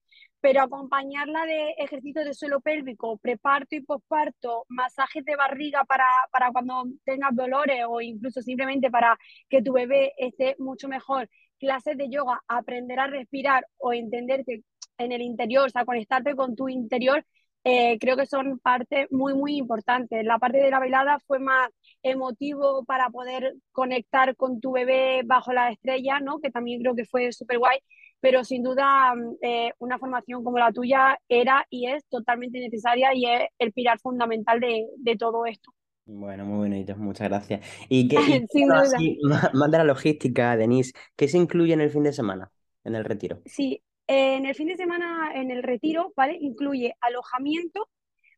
pero 0.40 0.62
acompañarla 0.62 1.44
de 1.46 1.70
ejercicios 1.78 2.24
de 2.24 2.34
suelo 2.34 2.60
pélvico, 2.60 3.18
preparto 3.18 3.74
y 3.74 3.80
posparto, 3.80 4.64
masajes 4.68 5.24
de 5.24 5.34
barriga 5.36 5.84
para, 5.84 6.06
para 6.30 6.52
cuando 6.52 6.84
tengas 7.04 7.34
dolores 7.34 7.84
o 7.88 8.00
incluso 8.00 8.42
simplemente 8.42 8.90
para 8.90 9.18
que 9.48 9.62
tu 9.62 9.72
bebé 9.72 10.12
esté 10.18 10.54
mucho 10.58 10.88
mejor, 10.88 11.28
clases 11.58 11.96
de 11.96 12.08
yoga, 12.08 12.40
aprender 12.48 13.00
a 13.00 13.06
respirar 13.08 13.66
o 13.78 13.92
entenderte 13.92 14.62
en 14.98 15.12
el 15.12 15.22
interior, 15.22 15.66
o 15.66 15.70
sea, 15.70 15.84
conectarte 15.84 16.34
con 16.34 16.56
tu 16.56 16.68
interior, 16.68 17.24
eh, 17.68 17.98
creo 17.98 18.16
que 18.16 18.26
son 18.26 18.60
parte 18.60 19.08
muy, 19.10 19.34
muy 19.34 19.56
importantes. 19.56 20.24
La 20.24 20.38
parte 20.38 20.58
de 20.58 20.70
la 20.70 20.78
velada 20.78 21.18
fue 21.26 21.40
más 21.40 21.68
emotivo 22.00 22.84
para 22.84 23.10
poder 23.10 23.54
conectar 23.72 24.36
con 24.36 24.60
tu 24.60 24.70
bebé 24.70 25.22
bajo 25.24 25.52
la 25.52 25.70
estrella, 25.72 26.20
¿no? 26.20 26.38
que 26.38 26.52
también 26.52 26.80
creo 26.80 26.94
que 26.94 27.04
fue 27.04 27.32
súper 27.32 27.58
guay, 27.58 27.78
pero 28.20 28.44
sin 28.44 28.62
duda 28.62 29.12
eh, 29.42 29.72
una 29.78 29.98
formación 29.98 30.44
como 30.44 30.58
la 30.58 30.70
tuya 30.70 31.18
era 31.28 31.66
y 31.68 31.88
es 31.88 32.04
totalmente 32.08 32.60
necesaria 32.60 33.12
y 33.14 33.26
es 33.26 33.48
el 33.58 33.72
pilar 33.72 33.98
fundamental 33.98 34.60
de, 34.60 34.86
de 34.98 35.16
todo 35.16 35.44
esto. 35.44 35.72
Bueno, 36.04 36.44
muy 36.44 36.68
bonito, 36.68 36.96
muchas 36.96 37.28
gracias. 37.28 37.66
Y, 37.88 38.06
que, 38.06 38.16
más 39.54 39.70
de 39.72 39.78
la 39.78 39.84
logística, 39.84 40.56
Denise, 40.56 40.92
¿qué 41.16 41.26
se 41.26 41.36
incluye 41.36 41.72
en 41.72 41.80
el 41.80 41.90
fin 41.90 42.04
de 42.04 42.12
semana, 42.12 42.52
en 42.84 42.94
el 42.94 43.04
retiro? 43.04 43.40
Sí, 43.44 43.82
en 44.06 44.46
el 44.46 44.54
fin 44.54 44.68
de 44.68 44.76
semana, 44.76 45.32
en 45.34 45.50
el 45.50 45.62
retiro, 45.62 46.12
¿vale? 46.16 46.36
Incluye 46.40 46.94
alojamiento, 47.00 47.88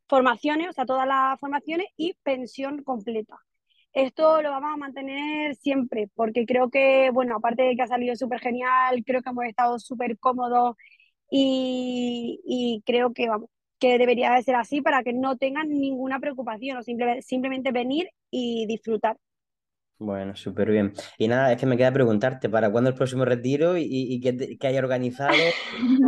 formaciones, 0.09 0.69
o 0.71 0.73
sea, 0.73 0.87
todas 0.87 1.07
las 1.07 1.39
formaciones 1.41 1.89
y 1.97 2.15
pensión 2.23 2.83
completa. 2.83 3.37
Esto 3.93 4.43
lo 4.43 4.51
vamos 4.51 4.73
a 4.75 4.77
mantener 4.77 5.57
siempre, 5.57 6.09
porque 6.15 6.47
creo 6.47 6.71
que, 6.71 7.11
bueno, 7.13 7.37
aparte 7.37 7.63
de 7.65 7.77
que 7.77 7.83
ha 7.83 7.87
salido 7.87 8.17
súper 8.17 8.41
genial, 8.41 9.03
creo 9.05 9.23
que 9.23 9.31
hemos 9.31 9.45
estado 9.47 9.79
súper 9.79 10.19
cómodos 10.19 10.77
y, 11.31 12.41
y, 12.45 12.83
creo 12.87 13.13
que, 13.13 13.29
vamos, 13.29 13.51
que 13.79 13.99
debería 13.99 14.33
de 14.33 14.43
ser 14.43 14.57
así 14.57 14.81
para 14.83 15.03
que 15.03 15.13
no 15.13 15.37
tengan 15.37 15.69
ninguna 15.69 16.21
preocupación 16.21 16.79
o 16.79 16.83
simplemente 16.83 17.73
venir 17.73 18.11
y 18.31 18.67
disfrutar. 18.67 19.17
Bueno, 20.01 20.37
súper 20.37 20.71
bien. 20.71 20.93
Y 21.19 21.27
nada, 21.27 21.53
es 21.53 21.59
que 21.59 21.67
me 21.67 21.77
queda 21.77 21.93
preguntarte, 21.93 22.49
¿para 22.49 22.71
cuándo 22.71 22.91
el 22.91 22.95
próximo 22.95 23.25
retiro 23.25 23.77
y, 23.77 23.87
y 23.91 24.21
qué, 24.21 24.57
qué, 24.57 24.67
hay 24.69 24.79
organizado? 24.79 25.35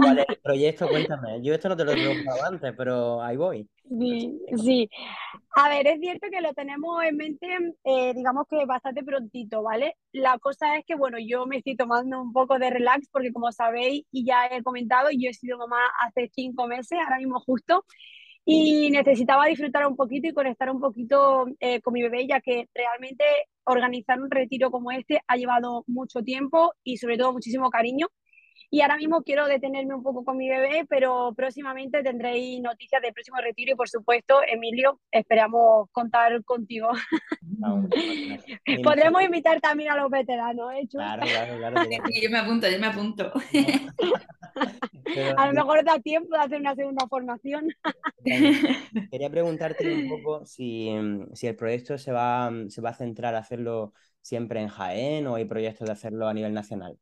¿Cuál 0.00 0.20
es 0.20 0.26
el 0.28 0.36
proyecto? 0.42 0.88
Cuéntame. 0.88 1.42
Yo 1.42 1.52
esto 1.52 1.68
no 1.68 1.76
te 1.76 1.84
lo 1.84 1.90
he 1.90 1.94
preguntado 1.94 2.44
antes, 2.44 2.72
pero 2.76 3.20
ahí 3.20 3.36
voy. 3.36 3.68
Sí, 3.88 4.40
sí. 4.62 4.88
A 5.56 5.68
ver, 5.68 5.88
es 5.88 5.98
cierto 5.98 6.28
que 6.30 6.40
lo 6.40 6.54
tenemos 6.54 7.02
en 7.02 7.16
mente, 7.16 7.48
eh, 7.82 8.14
digamos 8.14 8.46
que 8.48 8.64
bastante 8.64 9.02
prontito, 9.02 9.64
¿vale? 9.64 9.96
La 10.12 10.38
cosa 10.38 10.76
es 10.76 10.84
que, 10.86 10.94
bueno, 10.94 11.18
yo 11.18 11.46
me 11.46 11.56
estoy 11.56 11.76
tomando 11.76 12.22
un 12.22 12.32
poco 12.32 12.60
de 12.60 12.70
relax 12.70 13.08
porque 13.10 13.32
como 13.32 13.50
sabéis 13.50 14.04
y 14.12 14.24
ya 14.24 14.46
he 14.46 14.62
comentado, 14.62 15.08
yo 15.10 15.30
he 15.30 15.34
sido 15.34 15.58
mamá 15.58 15.80
hace 16.06 16.30
cinco 16.32 16.68
meses, 16.68 16.96
ahora 17.02 17.18
mismo 17.18 17.40
justo, 17.40 17.84
y 18.44 18.90
necesitaba 18.90 19.46
disfrutar 19.46 19.86
un 19.86 19.96
poquito 19.96 20.28
y 20.28 20.32
conectar 20.32 20.70
un 20.70 20.80
poquito 20.80 21.46
eh, 21.60 21.80
con 21.80 21.94
mi 21.94 22.02
bebé, 22.02 22.26
ya 22.26 22.40
que 22.40 22.68
realmente 22.74 23.24
organizar 23.64 24.20
un 24.20 24.30
retiro 24.30 24.70
como 24.70 24.90
este 24.90 25.20
ha 25.26 25.36
llevado 25.36 25.84
mucho 25.86 26.22
tiempo 26.22 26.72
y 26.82 26.96
sobre 26.96 27.18
todo 27.18 27.32
muchísimo 27.32 27.70
cariño. 27.70 28.08
Y 28.72 28.82
ahora 28.82 28.96
mismo 28.98 29.22
quiero 29.22 29.46
detenerme 29.46 29.96
un 29.96 30.02
poco 30.02 30.24
con 30.24 30.36
mi 30.36 30.48
bebé, 30.48 30.86
pero 30.88 31.32
próximamente 31.36 32.04
tendréis 32.04 32.60
noticias 32.62 33.02
del 33.02 33.12
próximo 33.12 33.38
retiro 33.38 33.72
y 33.72 33.74
por 33.74 33.88
supuesto, 33.88 34.40
Emilio, 34.46 35.00
esperamos 35.10 35.88
contar 35.90 36.44
contigo. 36.44 36.88
Podremos 38.84 39.22
invitar 39.22 39.60
también 39.60 39.90
a 39.90 39.96
los 39.96 40.08
veteranos, 40.08 40.72
¿eh? 40.74 40.86
Claro, 40.88 41.22
claro, 41.26 41.58
claro. 41.58 41.90
yo 42.22 42.30
me 42.30 42.38
apunto, 42.38 42.70
yo 42.70 42.78
me 42.78 42.86
apunto. 42.86 43.32
a 45.36 45.46
lo 45.46 45.52
mejor 45.52 45.84
da 45.84 45.98
tiempo 45.98 46.34
de 46.36 46.42
hacer 46.42 46.60
una 46.60 46.74
segunda 46.74 47.06
formación. 47.08 47.68
Quería 49.10 49.30
preguntarte 49.30 49.92
un 49.92 50.08
poco 50.08 50.44
si, 50.46 50.90
si 51.34 51.46
el 51.46 51.56
proyecto 51.56 51.98
se 51.98 52.12
va, 52.12 52.50
se 52.68 52.80
va 52.80 52.90
a 52.90 52.94
centrar 52.94 53.34
a 53.34 53.38
hacerlo 53.38 53.92
siempre 54.20 54.60
en 54.60 54.68
Jaén 54.68 55.26
o 55.26 55.36
hay 55.36 55.44
proyectos 55.44 55.86
de 55.86 55.92
hacerlo 55.92 56.28
a 56.28 56.34
nivel 56.34 56.52
nacional. 56.52 56.98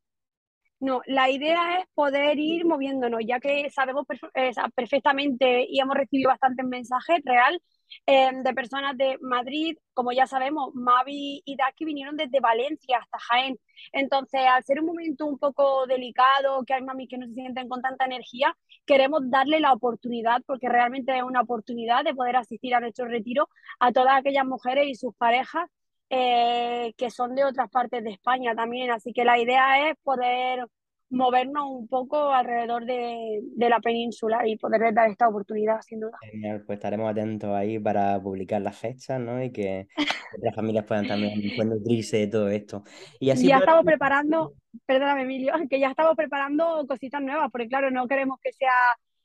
No, 0.79 1.01
la 1.07 1.29
idea 1.29 1.79
es 1.79 1.87
poder 1.93 2.39
ir 2.39 2.65
moviéndonos, 2.65 3.19
ya 3.27 3.39
que 3.41 3.69
sabemos 3.69 4.05
eh, 4.33 4.51
perfectamente 4.73 5.65
y 5.67 5.79
hemos 5.81 5.97
recibido 5.97 6.29
bastantes 6.29 6.65
mensajes 6.65 7.19
real 7.25 7.61
em, 8.05 8.43
de 8.43 8.53
personas 8.53 8.97
de 8.97 9.17
Madrid. 9.21 9.77
Como 9.93 10.11
ya 10.11 10.27
sabemos, 10.27 10.73
Mavi 10.73 11.41
y 11.45 11.55
Daki 11.55 11.85
vinieron 11.85 12.15
desde 12.17 12.39
Valencia 12.39 12.99
hasta 12.99 13.19
Jaén. 13.19 13.59
Entonces, 13.91 14.41
al 14.49 14.63
ser 14.63 14.79
un 14.81 14.87
momento 14.87 15.25
un 15.25 15.37
poco 15.37 15.85
delicado, 15.87 16.63
que 16.65 16.73
hay 16.73 16.81
mami 16.81 17.07
que 17.07 17.17
no 17.17 17.27
se 17.27 17.33
sienten 17.33 17.67
con 17.69 17.81
tanta 17.81 18.05
energía, 18.05 18.55
queremos 18.85 19.21
darle 19.29 19.59
la 19.59 19.73
oportunidad, 19.73 20.41
porque 20.45 20.69
realmente 20.69 21.17
es 21.17 21.23
una 21.23 21.41
oportunidad 21.41 22.03
de 22.03 22.13
poder 22.15 22.35
asistir 22.35 22.75
a 22.75 22.79
nuestro 22.79 23.05
retiro 23.07 23.49
a 23.79 23.91
todas 23.91 24.17
aquellas 24.17 24.45
mujeres 24.45 24.87
y 24.87 24.95
sus 24.95 25.15
parejas 25.15 25.69
eh, 26.09 26.93
que 26.97 27.11
son 27.11 27.35
de 27.35 27.45
otras 27.45 27.69
partes 27.69 28.03
de 28.03 28.11
España 28.11 28.55
también. 28.55 28.91
Así 28.91 29.13
que 29.13 29.25
la 29.25 29.39
idea 29.39 29.89
es 29.89 29.97
poder 30.03 30.65
movernos 31.09 31.65
un 31.69 31.87
poco 31.87 32.31
alrededor 32.31 32.85
de, 32.85 33.41
la 33.57 33.79
península 33.79 34.47
y 34.47 34.57
poder 34.57 34.93
dar 34.93 35.09
esta 35.09 35.27
oportunidad, 35.27 35.81
sin 35.81 35.99
duda. 35.99 36.17
Genial, 36.31 36.63
pues 36.65 36.77
estaremos 36.77 37.09
atentos 37.11 37.49
ahí 37.51 37.79
para 37.79 38.21
publicar 38.21 38.61
las 38.61 38.77
fechas, 38.77 39.19
¿no? 39.19 39.43
Y 39.43 39.51
que 39.51 39.87
otras 40.37 40.55
familias 40.55 40.85
puedan 40.85 41.07
también 41.07 41.33
nutrirse 41.65 42.17
de 42.17 42.27
todo 42.27 42.49
esto. 42.49 42.83
Y 43.19 43.29
así 43.29 43.47
ya 43.47 43.57
estamos 43.57 43.85
preparando, 43.85 44.53
perdóname 44.85 45.23
Emilio, 45.23 45.53
que 45.69 45.79
ya 45.79 45.89
estamos 45.89 46.15
preparando 46.15 46.85
cositas 46.87 47.21
nuevas, 47.21 47.49
porque 47.51 47.67
claro, 47.67 47.91
no 47.91 48.07
queremos 48.07 48.39
que 48.41 48.53
sea 48.53 48.73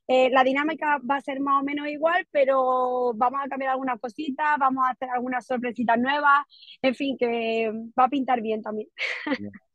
eh, 0.06 0.28
la 0.30 0.44
dinámica 0.44 0.98
va 0.98 1.16
a 1.16 1.20
ser 1.22 1.40
más 1.40 1.62
o 1.62 1.64
menos 1.64 1.88
igual, 1.88 2.26
pero 2.30 3.14
vamos 3.14 3.40
a 3.42 3.48
cambiar 3.48 3.70
algunas 3.70 3.98
cositas, 3.98 4.58
vamos 4.58 4.84
a 4.86 4.90
hacer 4.90 5.08
algunas 5.08 5.46
sorpresitas 5.46 5.98
nuevas, 5.98 6.44
en 6.82 6.94
fin, 6.94 7.16
que 7.18 7.72
va 7.98 8.04
a 8.04 8.08
pintar 8.08 8.42
bien 8.42 8.62
también. 8.62 8.88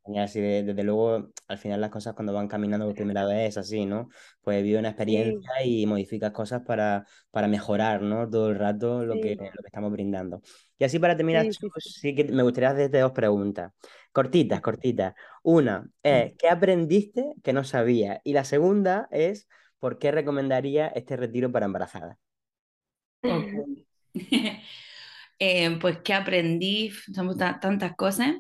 Genial, 0.06 0.30
sí, 0.30 0.40
desde 0.42 0.84
luego, 0.84 1.30
al 1.48 1.58
final 1.58 1.82
las 1.82 1.90
cosas 1.92 2.16
cuando 2.16 2.34
van 2.34 2.48
caminando 2.48 2.86
por 2.86 2.96
primera 2.96 3.26
vez 3.26 3.50
es 3.50 3.58
así, 3.58 3.86
¿no? 3.86 4.10
Pues 4.42 4.64
vive 4.64 4.80
una 4.80 4.90
experiencia 4.90 5.64
y 5.64 5.86
modificas 5.86 6.32
cosas 6.32 6.64
para, 6.66 7.06
para 7.32 7.48
mejorar, 7.48 8.02
¿no? 8.02 8.28
Todo 8.30 8.50
el 8.50 8.56
rato 8.56 9.06
lo, 9.06 9.16
que, 9.16 9.36
lo 9.36 9.44
que 9.44 9.68
estamos 9.68 9.92
brindando. 9.92 10.42
Y 10.78 10.86
así 10.86 10.98
para 11.00 11.16
terminar, 11.16 11.46
sí, 11.80 12.16
que 12.16 12.24
me 12.24 12.44
gustaría 12.44 12.72
hacerte 12.72 13.00
dos 13.00 13.12
preguntas, 13.12 13.74
cortitas, 14.12 14.62
cortitas. 14.62 15.14
Una 15.44 15.88
es, 16.02 16.34
¿qué 16.38 16.50
aprendiste 16.50 17.34
que 17.44 17.54
no 17.54 17.64
sabía? 17.64 18.22
Y 18.24 18.34
la 18.34 18.46
segunda 18.46 19.08
es, 19.12 19.48
¿por 19.80 20.00
qué 20.00 20.12
recomendaría 20.12 20.88
este 20.88 21.18
retiro 21.18 21.52
para 21.52 21.66
embarazadas? 21.66 22.18
Eh, 25.42 25.78
pues 25.80 26.00
que 26.00 26.14
aprendí, 26.14 26.92
somos 27.16 27.38
tantas 27.38 27.96
cosas. 27.96 28.36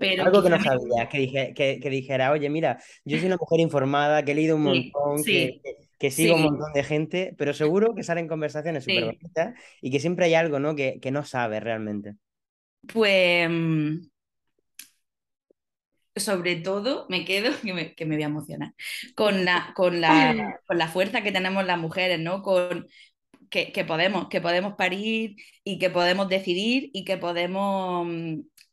Pero 0.00 0.24
Algo 0.24 0.42
que 0.42 0.50
no 0.50 0.60
sabía, 0.60 1.08
que, 1.08 1.78
que, 1.80 1.90
dijera, 1.90 2.32
oye, 2.32 2.50
mira, 2.50 2.82
yo 3.04 3.18
soy 3.18 3.28
una 3.28 3.36
mujer 3.36 3.60
informada, 3.60 4.24
que 4.24 4.32
he 4.32 4.34
leído 4.34 4.56
un 4.56 4.64
montón, 4.64 5.22
que, 5.22 5.60
que, 5.96 6.10
sigo 6.10 6.34
un 6.34 6.42
montón 6.42 6.72
de 6.72 6.82
gente, 6.82 7.34
pero 7.38 7.54
seguro 7.54 7.94
que 7.94 8.02
salen 8.02 8.26
conversaciones 8.26 8.82
súper 8.82 9.04
bonitas 9.04 9.54
y 9.80 9.92
que 9.92 10.00
siempre 10.00 10.24
hay 10.24 10.34
algo 10.34 10.58
¿no? 10.58 10.74
que, 10.74 10.98
no 11.12 11.24
sabes 11.24 11.62
realmente. 11.62 12.16
Pues 12.92 13.48
mm, 13.48 13.98
sobre 16.16 16.56
todo 16.56 17.06
me 17.08 17.24
quedo, 17.24 17.52
que 17.62 17.72
me, 17.72 17.94
que 17.94 18.06
me 18.06 18.16
voy 18.16 18.24
a 18.24 18.26
emocionar, 18.26 18.74
con 19.14 19.44
la, 19.44 19.72
con, 19.76 20.00
la, 20.00 20.58
con 20.66 20.78
la 20.78 20.88
fuerza 20.88 21.22
que 21.22 21.30
tenemos 21.30 21.64
las 21.64 21.78
mujeres, 21.78 22.18
¿no? 22.18 22.42
Con, 22.42 22.88
que, 23.50 23.84
podemos, 23.86 24.28
que 24.28 24.40
podemos 24.40 24.74
parir 24.76 25.36
y 25.64 25.78
que 25.78 25.90
podemos 25.90 26.28
decidir 26.28 26.90
y 26.92 27.04
que 27.04 27.16
podemos 27.18 28.06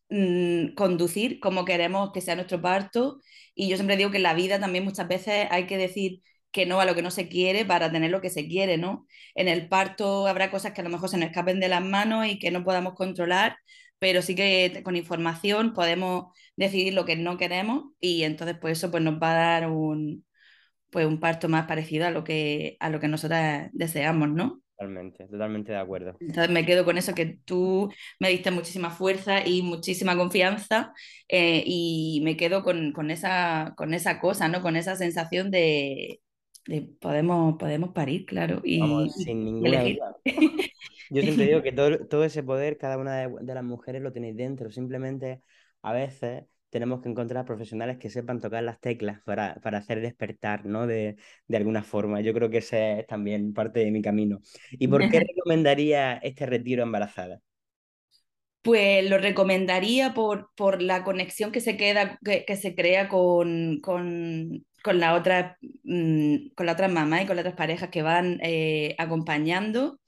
mm, 0.09 0.73
conducir 0.75 1.39
como 1.39 1.65
queremos 1.65 2.11
que 2.13 2.21
sea 2.21 2.35
nuestro 2.35 2.61
parto. 2.61 3.19
Y 3.55 3.69
yo 3.69 3.77
siempre 3.77 3.97
digo 3.97 4.11
que 4.11 4.17
en 4.17 4.23
la 4.23 4.33
vida 4.33 4.59
también 4.59 4.85
muchas 4.85 5.07
veces 5.07 5.47
hay 5.51 5.65
que 5.67 5.77
decir 5.77 6.21
que 6.51 6.65
no 6.65 6.79
a 6.79 6.85
lo 6.85 6.95
que 6.95 7.01
no 7.01 7.11
se 7.11 7.27
quiere 7.27 7.65
para 7.65 7.91
tener 7.91 8.11
lo 8.11 8.21
que 8.21 8.29
se 8.29 8.47
quiere, 8.47 8.77
¿no? 8.77 9.07
En 9.35 9.47
el 9.47 9.67
parto 9.67 10.27
habrá 10.27 10.49
cosas 10.51 10.73
que 10.73 10.81
a 10.81 10.83
lo 10.83 10.89
mejor 10.89 11.09
se 11.09 11.17
nos 11.17 11.27
escapen 11.29 11.59
de 11.59 11.67
las 11.69 11.83
manos 11.83 12.27
y 12.27 12.39
que 12.39 12.51
no 12.51 12.63
podamos 12.63 12.93
controlar, 12.95 13.57
pero 13.99 14.21
sí 14.21 14.35
que 14.35 14.81
con 14.83 14.95
información 14.95 15.73
podemos 15.73 16.33
decidir 16.55 16.93
lo 16.93 17.05
que 17.05 17.15
no 17.15 17.37
queremos 17.37 17.85
y 17.99 18.23
entonces 18.23 18.57
pues 18.59 18.77
eso 18.77 18.91
pues 18.91 19.03
nos 19.03 19.15
va 19.21 19.31
a 19.31 19.35
dar 19.61 19.69
un, 19.69 20.25
pues 20.91 21.05
un 21.07 21.19
parto 21.19 21.49
más 21.49 21.67
parecido 21.67 22.07
a 22.07 22.11
lo 22.11 22.23
que, 22.23 22.77
a 22.79 22.89
lo 22.89 22.99
que 22.99 23.07
nosotras 23.07 23.69
deseamos, 23.73 24.29
¿no? 24.29 24.61
Totalmente, 24.77 25.25
totalmente 25.25 25.71
de 25.71 25.77
acuerdo. 25.79 26.15
Entonces 26.19 26.49
me 26.51 26.63
quedo 26.63 26.85
con 26.85 26.99
eso, 26.99 27.15
que 27.15 27.39
tú 27.45 27.91
me 28.19 28.29
diste 28.29 28.51
muchísima 28.51 28.91
fuerza 28.91 29.45
y 29.45 29.63
muchísima 29.63 30.15
confianza 30.15 30.93
eh, 31.27 31.63
y 31.65 32.21
me 32.23 32.37
quedo 32.37 32.63
con, 32.63 32.91
con, 32.91 33.09
esa, 33.09 33.73
con 33.75 33.95
esa 33.95 34.19
cosa, 34.19 34.47
¿no? 34.47 34.61
Con 34.61 34.75
esa 34.75 34.95
sensación 34.95 35.49
de, 35.49 36.21
de 36.67 36.81
podemos, 36.99 37.55
podemos 37.57 37.89
parir, 37.91 38.25
claro. 38.27 38.61
Y, 38.63 38.79
Vamos, 38.79 39.15
sin 39.15 39.45
ninguna 39.45 39.81
duda. 39.81 40.15
Yo 41.09 41.21
siempre 41.23 41.45
digo 41.47 41.63
que 41.63 41.71
todo, 41.71 42.05
todo 42.07 42.23
ese 42.23 42.43
poder, 42.43 42.77
cada 42.77 42.99
una 42.99 43.17
de, 43.17 43.33
de 43.41 43.53
las 43.55 43.63
mujeres 43.63 44.03
lo 44.03 44.13
tenéis 44.13 44.35
dentro, 44.35 44.69
simplemente 44.69 45.41
a 45.81 45.91
veces 45.91 46.43
tenemos 46.69 47.01
que 47.01 47.09
encontrar 47.09 47.45
profesionales 47.45 47.97
que 47.97 48.09
sepan 48.09 48.39
tocar 48.39 48.63
las 48.63 48.79
teclas 48.79 49.21
para, 49.23 49.55
para 49.55 49.77
hacer 49.79 50.01
despertar, 50.01 50.65
¿no? 50.65 50.87
De, 50.87 51.15
de, 51.47 51.57
alguna 51.57 51.83
forma. 51.83 52.21
Yo 52.21 52.33
creo 52.33 52.49
que 52.49 52.57
ese 52.57 52.99
es 52.99 53.07
también 53.07 53.53
parte 53.53 53.79
de 53.79 53.91
mi 53.91 54.01
camino. 54.01 54.39
¿Y 54.71 54.87
por 54.87 55.09
qué 55.09 55.19
recomendaría 55.35 56.17
este 56.17 56.45
retiro 56.45 56.83
embarazada? 56.83 57.39
Pues 58.61 59.09
lo 59.09 59.17
recomendaría 59.17 60.13
por, 60.13 60.49
por 60.55 60.81
la 60.81 61.03
conexión 61.03 61.51
que 61.51 61.61
se, 61.61 61.77
queda, 61.77 62.19
que, 62.23 62.43
que 62.43 62.57
se 62.57 62.75
crea 62.75 63.07
con, 63.07 63.79
con, 63.81 64.65
con, 64.83 64.99
la 64.99 65.13
otra, 65.13 65.57
mmm, 65.83 66.49
con 66.53 66.65
la 66.65 66.73
otra 66.73 66.89
mamá 66.89 67.21
y 67.21 67.25
con 67.25 67.37
las 67.37 67.43
otras 67.43 67.55
parejas 67.55 67.89
que 67.89 68.01
van 68.01 68.39
eh, 68.43 68.93
acompañando, 68.97 70.01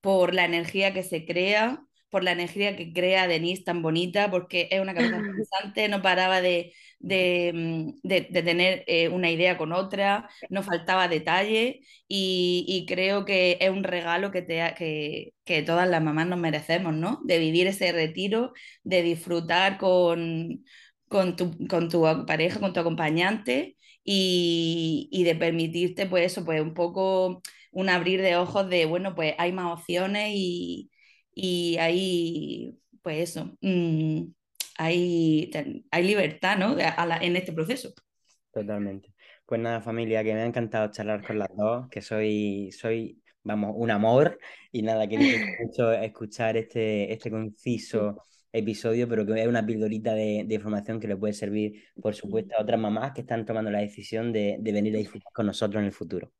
por 0.00 0.34
la 0.34 0.44
energía 0.44 0.92
que 0.94 1.02
se 1.02 1.24
crea, 1.24 1.82
por 2.14 2.22
la 2.22 2.30
energía 2.30 2.76
que 2.76 2.92
crea 2.92 3.26
Denise 3.26 3.64
tan 3.64 3.82
bonita, 3.82 4.30
porque 4.30 4.68
es 4.70 4.80
una 4.80 4.94
cabeza 4.94 5.16
interesante, 5.18 5.88
no 5.88 6.00
paraba 6.00 6.40
de, 6.40 6.72
de, 7.00 7.50
mm, 7.52 8.08
de, 8.08 8.20
de 8.30 8.42
tener 8.44 8.84
eh, 8.86 9.08
una 9.08 9.32
idea 9.32 9.58
con 9.58 9.72
otra, 9.72 10.30
no 10.48 10.62
faltaba 10.62 11.08
detalle 11.08 11.80
y, 12.06 12.64
y, 12.68 12.86
creo 12.86 13.24
que 13.24 13.58
es 13.60 13.70
un 13.70 13.82
regalo 13.82 14.30
que, 14.30 14.42
te, 14.42 14.62
que, 14.78 15.34
que 15.44 15.62
todas 15.62 15.88
las 15.88 16.02
mamás 16.04 16.28
nos 16.28 16.38
merecemos, 16.38 16.94
¿no? 16.94 17.20
De 17.24 17.38
vivir 17.40 17.66
ese 17.66 17.90
retiro, 17.90 18.52
de 18.84 19.02
disfrutar 19.02 19.76
con, 19.78 20.64
con, 21.08 21.34
tu, 21.36 21.66
con 21.66 21.88
tu 21.88 22.02
pareja, 22.26 22.60
con 22.60 22.72
tu 22.72 22.78
acompañante 22.80 23.76
y, 24.04 25.08
y 25.10 25.24
de 25.24 25.34
permitirte, 25.34 26.06
pues 26.06 26.26
eso, 26.26 26.44
pues 26.44 26.60
un 26.62 26.74
poco 26.74 27.42
un 27.72 27.88
abrir 27.88 28.22
de 28.22 28.36
ojos 28.36 28.68
de, 28.68 28.86
bueno, 28.86 29.16
pues 29.16 29.34
hay 29.38 29.50
más 29.52 29.72
opciones 29.80 30.30
y, 30.34 30.90
y 31.34 31.76
hay, 31.78 32.78
pues 33.02 33.30
eso, 33.30 33.56
mmm, 33.60 34.24
hay, 34.78 35.50
hay 35.90 36.04
libertad 36.04 36.58
¿no? 36.58 36.76
A 36.78 37.06
la, 37.06 37.18
en 37.18 37.36
este 37.36 37.52
proceso. 37.52 37.92
Totalmente. 38.52 39.12
Pues 39.46 39.60
nada, 39.60 39.80
familia, 39.80 40.22
que 40.24 40.32
me 40.34 40.40
ha 40.40 40.46
encantado 40.46 40.90
charlar 40.90 41.26
con 41.26 41.38
las 41.38 41.48
dos, 41.54 41.88
que 41.90 42.00
soy, 42.00 42.70
soy 42.72 43.20
vamos, 43.42 43.74
un 43.76 43.90
amor 43.90 44.38
y 44.72 44.82
nada, 44.82 45.06
que 45.06 45.18
mucho 45.60 45.92
escuchar 45.92 46.56
este, 46.56 47.12
este 47.12 47.30
conciso 47.30 48.22
episodio, 48.52 49.08
pero 49.08 49.26
que 49.26 49.40
es 49.40 49.48
una 49.48 49.66
pildorita 49.66 50.14
de, 50.14 50.44
de, 50.46 50.54
información 50.54 51.00
que 51.00 51.08
le 51.08 51.16
puede 51.16 51.32
servir, 51.32 51.84
por 52.00 52.14
supuesto, 52.14 52.54
a 52.56 52.62
otras 52.62 52.80
mamás 52.80 53.12
que 53.12 53.22
están 53.22 53.44
tomando 53.44 53.70
la 53.70 53.80
decisión 53.80 54.32
de, 54.32 54.56
de 54.60 54.72
venir 54.72 54.94
a 54.94 54.98
disfrutar 54.98 55.32
con 55.32 55.46
nosotros 55.46 55.80
en 55.80 55.86
el 55.86 55.92
futuro. 55.92 56.32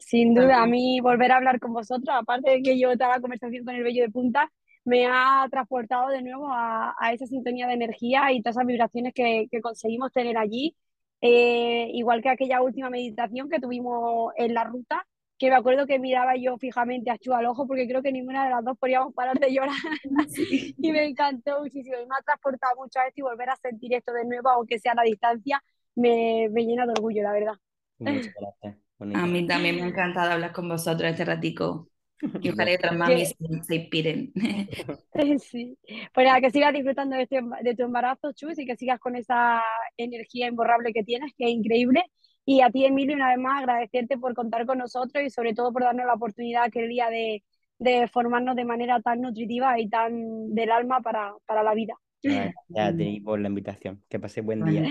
Sin 0.00 0.34
duda, 0.34 0.62
a 0.62 0.66
mí 0.66 1.00
volver 1.00 1.30
a 1.32 1.36
hablar 1.36 1.60
con 1.60 1.72
vosotros, 1.72 2.08
aparte 2.10 2.50
de 2.50 2.62
que 2.62 2.78
yo 2.78 2.92
toda 2.96 3.10
la 3.10 3.20
conversación 3.20 3.64
con 3.64 3.74
el 3.74 3.82
vello 3.84 4.02
de 4.02 4.10
punta, 4.10 4.50
me 4.84 5.06
ha 5.06 5.46
transportado 5.50 6.08
de 6.08 6.22
nuevo 6.22 6.48
a, 6.52 6.94
a 6.98 7.12
esa 7.12 7.26
sintonía 7.26 7.66
de 7.66 7.74
energía 7.74 8.32
y 8.32 8.42
todas 8.42 8.56
esas 8.56 8.66
vibraciones 8.66 9.12
que, 9.14 9.46
que 9.50 9.60
conseguimos 9.60 10.12
tener 10.12 10.38
allí. 10.38 10.74
Eh, 11.20 11.90
igual 11.92 12.22
que 12.22 12.30
aquella 12.30 12.62
última 12.62 12.88
meditación 12.88 13.50
que 13.50 13.60
tuvimos 13.60 14.32
en 14.36 14.54
la 14.54 14.64
ruta, 14.64 15.06
que 15.38 15.50
me 15.50 15.56
acuerdo 15.56 15.86
que 15.86 15.98
miraba 15.98 16.36
yo 16.36 16.56
fijamente 16.58 17.10
a 17.10 17.18
Chu 17.18 17.34
al 17.34 17.46
ojo 17.46 17.66
porque 17.66 17.86
creo 17.86 18.02
que 18.02 18.12
ninguna 18.12 18.44
de 18.44 18.50
las 18.50 18.64
dos 18.64 18.78
podíamos 18.78 19.14
parar 19.14 19.38
de 19.38 19.52
llorar 19.52 19.76
sí. 20.28 20.74
y 20.78 20.92
me 20.92 21.04
encantó 21.06 21.60
muchísimo 21.60 21.96
y 21.96 22.06
me 22.06 22.14
ha 22.18 22.22
transportado 22.22 22.76
mucho 22.76 23.00
a 23.00 23.06
esto 23.06 23.20
y 23.20 23.22
volver 23.22 23.50
a 23.50 23.56
sentir 23.56 23.94
esto 23.94 24.12
de 24.12 24.24
nuevo, 24.24 24.48
aunque 24.50 24.78
sea 24.78 24.92
a 24.92 24.96
la 24.96 25.02
distancia, 25.02 25.62
me, 25.94 26.48
me 26.50 26.64
llena 26.64 26.86
de 26.86 26.92
orgullo, 26.92 27.22
la 27.22 27.32
verdad. 27.32 27.54
Muchas 27.98 28.34
gracias. 28.34 28.89
A 29.00 29.26
mí 29.26 29.46
también 29.46 29.76
me 29.76 29.82
ha 29.82 29.88
encantado 29.88 30.32
hablar 30.32 30.52
con 30.52 30.68
vosotros 30.68 31.10
este 31.10 31.24
ratico. 31.24 31.88
Y 32.42 32.50
ojalá 32.50 32.70
que 32.70 32.76
otras 32.76 32.96
mamis 32.96 33.34
se 33.62 33.74
inspiren. 33.76 34.32
Sí. 35.40 35.78
Pues 36.12 36.26
nada, 36.26 36.40
que 36.40 36.50
sigas 36.50 36.72
disfrutando 36.72 37.16
de, 37.16 37.22
este, 37.22 37.40
de 37.62 37.74
tu 37.74 37.84
embarazo, 37.84 38.32
Chus, 38.32 38.58
y 38.58 38.66
que 38.66 38.76
sigas 38.76 39.00
con 39.00 39.16
esa 39.16 39.62
energía 39.96 40.48
imborrable 40.48 40.92
que 40.92 41.02
tienes, 41.02 41.32
que 41.36 41.44
es 41.44 41.50
increíble. 41.50 42.04
Y 42.44 42.60
a 42.60 42.70
ti, 42.70 42.84
Emilio, 42.84 43.16
una 43.16 43.30
vez 43.30 43.38
más 43.38 43.60
agradecerte 43.60 44.18
por 44.18 44.34
contar 44.34 44.66
con 44.66 44.78
nosotros 44.78 45.24
y 45.24 45.30
sobre 45.30 45.54
todo 45.54 45.72
por 45.72 45.82
darnos 45.82 46.06
la 46.06 46.14
oportunidad 46.14 46.64
aquel 46.64 46.88
día 46.88 47.08
de, 47.08 47.42
de 47.78 48.08
formarnos 48.08 48.56
de 48.56 48.64
manera 48.64 49.00
tan 49.00 49.20
nutritiva 49.20 49.78
y 49.80 49.88
tan 49.88 50.54
del 50.54 50.70
alma 50.70 51.00
para, 51.00 51.32
para 51.46 51.62
la 51.62 51.74
vida. 51.74 51.94
Gracias 52.22 52.54
a 52.76 52.94
ti 52.96 53.20
por 53.20 53.40
la 53.40 53.48
invitación. 53.48 54.02
Que 54.08 54.20
pase 54.20 54.42
buen 54.42 54.64
día. 54.64 54.82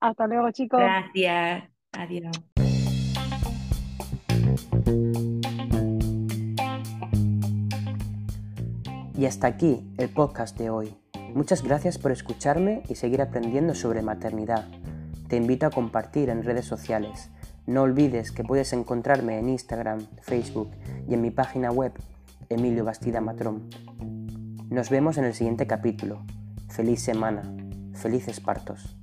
Hasta 0.00 0.26
luego, 0.26 0.50
chicos. 0.50 0.80
Gracias. 0.80 1.70
Adiós. 1.92 2.51
Y 9.22 9.26
hasta 9.26 9.46
aquí 9.46 9.88
el 9.98 10.08
podcast 10.08 10.58
de 10.58 10.68
hoy. 10.68 10.96
Muchas 11.32 11.62
gracias 11.62 11.96
por 11.96 12.10
escucharme 12.10 12.82
y 12.88 12.96
seguir 12.96 13.22
aprendiendo 13.22 13.72
sobre 13.76 14.02
maternidad. 14.02 14.66
Te 15.28 15.36
invito 15.36 15.64
a 15.64 15.70
compartir 15.70 16.28
en 16.28 16.42
redes 16.42 16.64
sociales. 16.64 17.30
No 17.64 17.82
olvides 17.82 18.32
que 18.32 18.42
puedes 18.42 18.72
encontrarme 18.72 19.38
en 19.38 19.48
Instagram, 19.48 20.08
Facebook 20.22 20.72
y 21.08 21.14
en 21.14 21.22
mi 21.22 21.30
página 21.30 21.70
web, 21.70 21.92
Emilio 22.48 22.84
Bastida 22.84 23.20
Matrón. 23.20 23.70
Nos 24.70 24.90
vemos 24.90 25.16
en 25.18 25.24
el 25.26 25.34
siguiente 25.34 25.68
capítulo. 25.68 26.24
Feliz 26.68 27.00
semana. 27.00 27.44
Felices 27.94 28.40
partos. 28.40 28.96